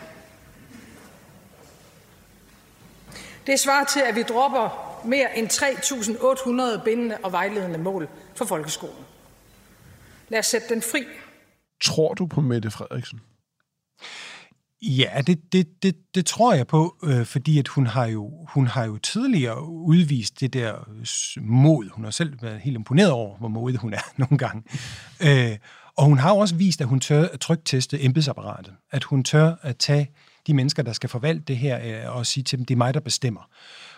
Det 3.46 3.60
svarer 3.60 3.84
til, 3.84 4.00
at 4.00 4.14
vi 4.14 4.22
dropper 4.22 4.98
mere 5.04 5.38
end 5.38 5.48
3.800 6.78 6.84
bindende 6.84 7.18
og 7.22 7.32
vejledende 7.32 7.78
mål 7.78 8.08
for 8.34 8.44
folkeskolen. 8.44 9.04
Lad 10.28 10.38
os 10.38 10.46
sætte 10.46 10.68
den 10.68 10.82
fri. 10.82 11.04
Tror 11.84 12.14
du 12.14 12.26
på 12.26 12.40
Mette 12.40 12.70
Frederiksen? 12.70 13.20
Ja, 14.82 15.22
det, 15.26 15.52
det, 15.52 15.82
det, 15.82 15.96
det 16.14 16.26
tror 16.26 16.54
jeg 16.54 16.66
på, 16.66 16.96
øh, 17.02 17.26
fordi 17.26 17.58
at 17.58 17.68
hun 17.68 17.86
har 17.86 18.06
jo 18.06 18.30
hun 18.48 18.66
har 18.66 18.84
jo 18.84 18.98
tidligere 18.98 19.68
udvist 19.68 20.40
det 20.40 20.52
der 20.52 20.74
øh, 20.74 21.44
mod. 21.44 21.90
Hun 21.92 22.04
har 22.04 22.10
selv 22.10 22.42
været 22.42 22.60
helt 22.60 22.74
imponeret 22.74 23.10
over, 23.10 23.38
hvor 23.38 23.48
modig 23.48 23.78
hun 23.78 23.94
er 23.94 24.12
nogle 24.16 24.38
gange. 24.38 24.62
Øh, 25.20 25.58
og 25.96 26.04
hun 26.04 26.18
har 26.18 26.32
også 26.32 26.54
vist, 26.54 26.80
at 26.80 26.86
hun 26.86 27.00
tør 27.00 27.28
at 27.28 27.40
trygteste 27.40 28.04
embedsapparatet. 28.04 28.72
At 28.90 29.04
hun 29.04 29.24
tør 29.24 29.54
at 29.62 29.76
tage 29.76 30.10
de 30.46 30.54
mennesker, 30.54 30.82
der 30.82 30.92
skal 30.92 31.10
forvalte 31.10 31.44
det 31.44 31.56
her, 31.56 32.06
øh, 32.06 32.16
og 32.16 32.26
sige 32.26 32.44
til 32.44 32.58
dem, 32.58 32.64
det 32.64 32.74
er 32.74 32.78
mig, 32.78 32.94
der 32.94 33.00
bestemmer. 33.00 33.48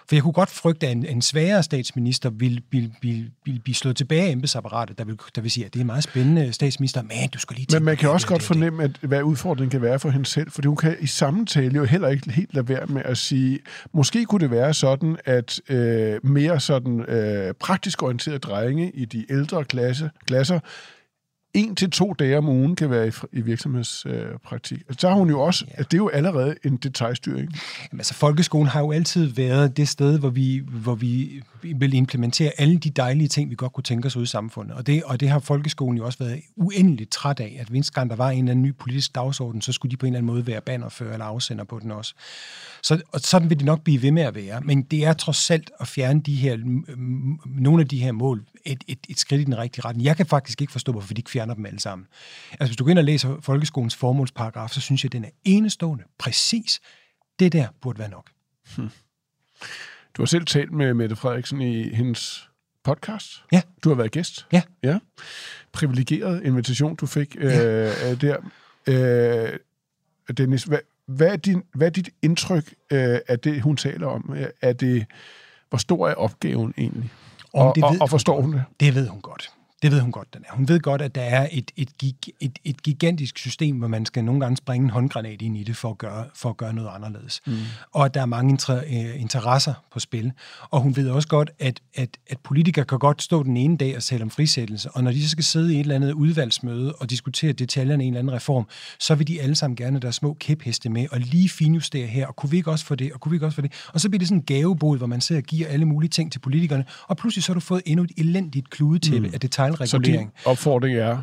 For 0.08 0.16
jeg 0.16 0.22
kunne 0.22 0.32
godt 0.32 0.50
frygte, 0.50 0.86
at 0.86 0.92
en, 0.92 1.06
en 1.06 1.22
sværere 1.22 1.62
statsminister 1.62 2.30
vil, 2.30 2.62
vil, 2.70 2.92
vil, 3.02 3.30
vil 3.44 3.60
blive 3.64 3.74
slået 3.74 3.96
tilbage 3.96 4.22
af 4.22 4.30
embedsapparatet, 4.30 4.98
der 4.98 5.04
vil, 5.04 5.18
der 5.34 5.40
vil 5.40 5.50
sige, 5.50 5.66
at 5.66 5.74
det 5.74 5.80
er 5.80 5.84
meget 5.84 6.04
spændende, 6.04 6.52
statsminister, 6.52 7.02
men 7.02 7.28
du 7.34 7.38
skal 7.38 7.56
lige 7.56 7.66
Men 7.72 7.84
man 7.84 7.96
kan 7.96 8.10
også 8.10 8.26
godt 8.26 8.42
fornemme, 8.42 8.84
at, 8.84 8.90
hvad 9.00 9.22
udfordringen 9.22 9.70
kan 9.70 9.82
være 9.82 9.98
for 9.98 10.10
hende 10.10 10.26
selv, 10.26 10.50
fordi 10.50 10.68
hun 10.68 10.76
kan 10.76 10.96
i 11.00 11.06
samtale 11.06 11.74
jo 11.74 11.84
heller 11.84 12.08
ikke 12.08 12.32
helt 12.32 12.54
lade 12.54 12.68
være 12.68 12.86
med 12.86 13.02
at 13.04 13.18
sige, 13.18 13.58
måske 13.92 14.24
kunne 14.24 14.40
det 14.40 14.50
være 14.50 14.74
sådan, 14.74 15.16
at 15.24 15.60
øh, 15.68 16.26
mere 16.26 16.60
sådan 16.60 17.00
øh, 17.00 17.54
praktisk 17.54 18.02
orienterede 18.02 18.38
drenge 18.38 18.90
i 18.90 19.04
de 19.04 19.26
ældre 19.30 19.64
klasse, 19.64 20.10
klasser 20.26 20.60
en 21.54 21.76
til 21.76 21.90
to 21.90 22.12
dage 22.12 22.38
om 22.38 22.48
ugen 22.48 22.76
kan 22.76 22.90
være 22.90 23.08
i, 23.08 23.12
i 23.32 23.40
virksomhedspraktik. 23.40 24.78
Øh, 24.88 24.96
så 24.98 25.08
har 25.08 25.16
hun 25.16 25.30
jo 25.30 25.40
også, 25.40 25.64
ja. 25.68 25.72
at 25.80 25.90
det 25.90 25.96
er 25.96 26.02
jo 26.02 26.08
allerede 26.08 26.54
en 26.64 26.76
detaljstyring. 26.76 27.52
Jamen, 27.92 28.00
altså, 28.00 28.14
folkeskolen 28.14 28.68
har 28.68 28.80
jo 28.80 28.92
altid 28.92 29.26
været 29.26 29.76
det 29.76 29.88
sted, 29.88 30.18
hvor 30.18 30.30
vi, 30.30 30.62
hvor 30.66 30.94
vi 30.94 31.42
vil 31.62 31.94
implementere 31.94 32.52
alle 32.58 32.76
de 32.78 32.90
dejlige 32.90 33.28
ting, 33.28 33.50
vi 33.50 33.54
godt 33.54 33.72
kunne 33.72 33.84
tænke 33.84 34.06
os 34.06 34.16
ud 34.16 34.22
i 34.22 34.26
samfundet. 34.26 34.76
Og 34.76 34.86
det, 34.86 35.02
og 35.02 35.20
det 35.20 35.28
har 35.28 35.38
folkeskolen 35.38 35.98
jo 35.98 36.04
også 36.04 36.18
været 36.18 36.40
uendeligt 36.56 37.10
træt 37.10 37.40
af, 37.40 37.56
at 37.60 37.68
hvis 37.68 37.90
gang 37.90 38.10
der 38.10 38.16
var 38.16 38.30
en 38.30 38.38
eller 38.38 38.50
anden 38.50 38.62
ny 38.62 38.74
politisk 38.74 39.14
dagsorden, 39.14 39.62
så 39.62 39.72
skulle 39.72 39.90
de 39.90 39.96
på 39.96 40.06
en 40.06 40.12
eller 40.12 40.18
anden 40.18 40.32
måde 40.32 40.46
være 40.46 40.60
bannerfører 40.60 41.12
eller 41.12 41.26
afsender 41.26 41.64
på 41.64 41.78
den 41.78 41.90
også. 41.90 42.14
Så, 42.82 43.00
og 43.12 43.20
sådan 43.20 43.50
vil 43.50 43.58
det 43.58 43.66
nok 43.66 43.82
blive 43.82 44.02
ved 44.02 44.10
med 44.10 44.22
at 44.22 44.34
være. 44.34 44.60
Men 44.60 44.82
det 44.82 45.04
er 45.04 45.12
trods 45.12 45.50
alt 45.50 45.70
at 45.80 45.88
fjerne 45.88 46.20
de 46.20 46.34
her, 46.34 46.56
nogle 47.46 47.82
af 47.82 47.88
de 47.88 47.98
her 47.98 48.12
mål 48.12 48.44
et, 48.64 48.84
et, 48.88 48.98
et 49.08 49.18
skridt 49.18 49.40
i 49.40 49.44
den 49.44 49.58
rigtige 49.58 49.84
retning. 49.84 50.04
Jeg 50.04 50.16
kan 50.16 50.26
faktisk 50.26 50.60
ikke 50.60 50.72
forstå, 50.72 50.92
hvorfor 50.92 51.14
de 51.14 51.18
ikke 51.18 51.30
fjerner 51.30 51.43
dem 51.52 51.66
alle 51.66 51.80
sammen. 51.80 52.06
Altså, 52.50 52.66
hvis 52.66 52.76
du 52.76 52.84
går 52.84 52.90
ind 52.90 52.98
og 52.98 53.04
læser 53.04 53.36
folkeskolens 53.40 53.96
formålsparagraf, 53.96 54.70
så 54.70 54.80
synes 54.80 55.04
jeg, 55.04 55.08
at 55.08 55.12
den 55.12 55.24
er 55.24 55.30
enestående. 55.44 56.04
Præcis. 56.18 56.80
Det 57.38 57.52
der 57.52 57.68
burde 57.80 57.98
være 57.98 58.10
nok. 58.10 58.30
Hmm. 58.76 58.90
Du 60.16 60.22
har 60.22 60.26
selv 60.26 60.46
talt 60.46 60.72
med 60.72 60.94
Mette 60.94 61.16
Frederiksen 61.16 61.60
i 61.60 61.94
hendes 61.94 62.50
podcast. 62.84 63.44
Ja. 63.52 63.62
Du 63.84 63.88
har 63.88 63.96
været 63.96 64.10
gæst. 64.12 64.46
Ja. 64.52 64.62
Ja. 64.82 64.98
Privilegeret 65.72 66.42
invitation, 66.44 66.96
du 66.96 67.06
fik 67.06 67.36
ja. 67.36 68.10
øh, 68.12 68.20
der. 68.20 68.36
Øh, 68.86 69.58
Dennis, 70.36 70.64
hvad, 70.64 70.78
hvad, 71.06 71.28
er 71.28 71.36
din, 71.36 71.62
hvad 71.74 71.86
er 71.86 71.90
dit 71.90 72.10
indtryk 72.22 72.74
øh, 72.90 73.18
af 73.28 73.38
det, 73.38 73.62
hun 73.62 73.76
taler 73.76 74.06
om? 74.06 74.36
Er 74.62 74.72
det, 74.72 75.06
hvor 75.68 75.78
stor 75.78 76.08
er 76.08 76.14
opgaven 76.14 76.74
egentlig? 76.78 77.10
Om 77.52 77.66
og, 77.66 77.74
det 77.74 77.82
ved 77.82 77.90
og, 77.90 77.96
og 78.00 78.10
forstår 78.10 78.40
hun 78.40 78.52
det? 78.52 78.64
Det 78.80 78.94
ved 78.94 79.08
hun 79.08 79.20
godt. 79.20 79.50
Det 79.84 79.92
ved 79.92 80.00
hun 80.00 80.12
godt, 80.12 80.34
den 80.34 80.44
er. 80.48 80.54
Hun 80.56 80.68
ved 80.68 80.80
godt, 80.80 81.02
at 81.02 81.14
der 81.14 81.20
er 81.20 81.48
et, 81.52 81.70
et, 81.76 81.98
gig, 81.98 82.14
et, 82.40 82.58
et 82.64 82.82
gigantisk 82.82 83.38
system, 83.38 83.76
hvor 83.76 83.88
man 83.88 84.06
skal 84.06 84.24
nogle 84.24 84.40
gange 84.40 84.56
springe 84.56 84.84
en 84.84 84.90
håndgranat 84.90 85.42
ind 85.42 85.56
i 85.56 85.62
det 85.62 85.76
for 85.76 85.90
at 85.90 85.98
gøre, 85.98 86.24
for 86.34 86.50
at 86.50 86.56
gøre 86.56 86.72
noget 86.72 86.90
anderledes. 86.94 87.40
Mm. 87.46 87.56
Og 87.92 88.04
at 88.04 88.14
der 88.14 88.20
er 88.20 88.26
mange 88.26 88.50
inter, 88.50 88.76
øh, 88.76 89.20
interesser 89.20 89.74
på 89.92 90.00
spil. 90.00 90.32
Og 90.70 90.80
hun 90.80 90.96
ved 90.96 91.08
også 91.08 91.28
godt, 91.28 91.50
at, 91.58 91.80
at, 91.94 92.08
at 92.26 92.38
politikere 92.38 92.84
kan 92.84 92.98
godt 92.98 93.22
stå 93.22 93.42
den 93.42 93.56
ene 93.56 93.76
dag 93.76 93.96
og 93.96 94.02
tale 94.02 94.22
om 94.22 94.30
frisættelse, 94.30 94.90
og 94.90 95.04
når 95.04 95.10
de 95.10 95.22
så 95.22 95.28
skal 95.28 95.44
sidde 95.44 95.74
i 95.74 95.76
et 95.76 95.80
eller 95.80 95.94
andet 95.94 96.12
udvalgsmøde 96.12 96.92
og 96.92 97.10
diskutere 97.10 97.52
detaljerne 97.52 98.04
i 98.04 98.06
en 98.06 98.12
eller 98.12 98.20
anden 98.20 98.34
reform, 98.34 98.66
så 98.98 99.14
vil 99.14 99.28
de 99.28 99.40
alle 99.40 99.54
sammen 99.54 99.76
gerne 99.76 100.00
der 100.00 100.10
små 100.10 100.36
kæpheste 100.40 100.88
med 100.88 101.06
og 101.10 101.20
lige 101.20 101.48
finjustere 101.48 102.06
her, 102.06 102.26
og 102.26 102.36
kunne 102.36 102.50
vi 102.50 102.56
ikke 102.56 102.70
også 102.70 102.84
få 102.84 102.94
det, 102.94 103.12
og 103.12 103.20
kunne 103.20 103.30
vi 103.30 103.36
ikke 103.36 103.46
også 103.46 103.56
få 103.56 103.62
det. 103.62 103.72
Og 103.92 104.00
så 104.00 104.08
bliver 104.08 104.18
det 104.18 104.28
sådan 104.28 104.38
en 104.38 104.44
gavebod, 104.44 104.98
hvor 104.98 105.06
man 105.06 105.20
ser 105.20 105.36
og 105.36 105.42
giver 105.42 105.68
alle 105.68 105.84
mulige 105.84 106.10
ting 106.10 106.32
til 106.32 106.38
politikerne, 106.38 106.84
og 107.08 107.16
pludselig 107.16 107.44
så 107.44 107.52
har 107.52 107.54
du 107.54 107.60
fået 107.60 107.82
endnu 107.86 108.04
et 108.04 108.12
elendigt 108.16 108.70
kludetæppe 108.70 109.28
mm. 109.28 109.34
af 109.34 109.40
detailregulering. 109.78 110.32
Så 110.36 110.42
din 110.44 110.50
opfordring 110.50 110.96
er, 110.96 111.22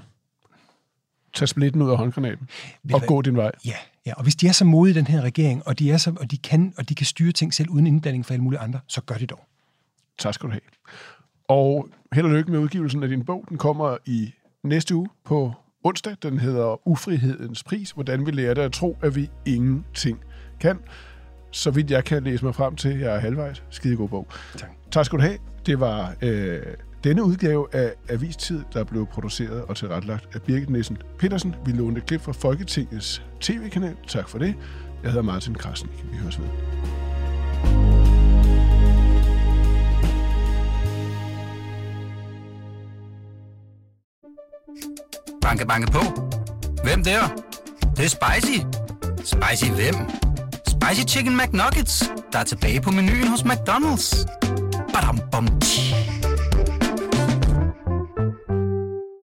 tag 1.33 1.47
splitten 1.47 1.81
ud 1.81 1.91
af 1.91 1.97
håndgranaten 1.97 2.49
og 2.93 3.01
gå 3.07 3.21
din 3.21 3.35
vej. 3.35 3.51
Ja, 3.65 3.75
ja, 4.05 4.13
og 4.13 4.23
hvis 4.23 4.35
de 4.35 4.47
er 4.47 4.51
så 4.51 4.65
modige 4.65 4.93
i 4.93 4.97
den 4.97 5.07
her 5.07 5.21
regering, 5.21 5.67
og 5.67 5.79
de, 5.79 5.91
er 5.91 5.97
så, 5.97 6.13
og 6.19 6.31
de, 6.31 6.37
kan, 6.37 6.73
og 6.77 6.89
de 6.89 6.95
kan 6.95 7.05
styre 7.05 7.31
ting 7.31 7.53
selv 7.53 7.69
uden 7.69 7.87
indblanding 7.87 8.25
for 8.25 8.33
alle 8.33 8.43
mulige 8.43 8.59
andre, 8.59 8.79
så 8.87 9.01
gør 9.01 9.15
det 9.15 9.29
dog. 9.29 9.39
Tak 10.17 10.33
skal 10.33 10.47
du 10.47 10.51
have. 10.51 10.61
Og 11.47 11.89
held 12.13 12.25
og 12.25 12.31
lykke 12.31 12.51
med 12.51 12.59
udgivelsen 12.59 13.03
af 13.03 13.09
din 13.09 13.25
bog. 13.25 13.45
Den 13.49 13.57
kommer 13.57 13.97
i 14.05 14.33
næste 14.63 14.95
uge 14.95 15.09
på 15.25 15.53
onsdag. 15.83 16.15
Den 16.23 16.37
hedder 16.37 16.87
Ufrihedens 16.87 17.63
pris. 17.63 17.91
Hvordan 17.91 18.25
vi 18.25 18.31
lærer 18.31 18.53
det 18.53 18.61
at 18.61 18.71
tro, 18.71 18.97
at 19.01 19.15
vi 19.15 19.29
ingenting 19.45 20.19
kan. 20.59 20.79
Så 21.51 21.71
vidt 21.71 21.91
jeg 21.91 22.03
kan 22.03 22.23
læse 22.23 22.45
mig 22.45 22.55
frem 22.55 22.75
til, 22.75 22.99
jeg 22.99 23.15
er 23.15 23.19
halvvejs. 23.19 23.63
Skide 23.69 23.95
god 23.95 24.09
bog. 24.09 24.27
Tak. 24.57 24.69
Tak 24.91 25.05
skal 25.05 25.17
du 25.17 25.23
have. 25.23 25.37
Det 25.65 25.79
var 25.79 26.15
øh, 26.21 26.61
denne 27.03 27.23
udgave 27.23 27.67
af 27.75 27.93
Avistid, 28.09 28.61
der 28.73 28.83
blev 28.83 29.05
produceret 29.05 29.61
og 29.61 29.75
tilrettelagt 29.75 30.35
af 30.35 30.41
Birgit 30.41 30.69
Nissen 30.69 30.97
Petersen, 31.19 31.55
vi 31.65 31.71
lånte 31.71 31.99
et 31.99 32.05
klip 32.05 32.21
fra 32.21 32.31
Folketingets 32.31 33.23
tv-kanal. 33.39 33.95
Tak 34.07 34.29
for 34.29 34.37
det. 34.37 34.55
Jeg 35.03 35.11
hedder 35.11 35.23
Martin 35.23 35.55
Krasnik. 35.55 36.05
Vi 36.11 36.17
høres 36.17 36.39
ved. 36.39 36.47
Banke, 45.41 45.65
banke 45.67 45.91
på. 45.91 45.99
Hvem 46.83 47.03
der? 47.03 47.21
Det, 47.81 47.97
det 47.97 48.05
er 48.05 48.09
spicy. 48.09 48.59
Spicy 49.17 49.71
hvem? 49.71 49.95
Spicy 50.67 51.15
Chicken 51.15 51.37
McNuggets, 51.37 52.11
der 52.31 52.39
er 52.39 52.43
tilbage 52.43 52.81
på 52.81 52.91
menuen 52.91 53.27
hos 53.27 53.41
McDonald's. 53.41 54.25
Badum, 54.93 55.19
bom, 55.31 55.59
tji. 55.59 56.00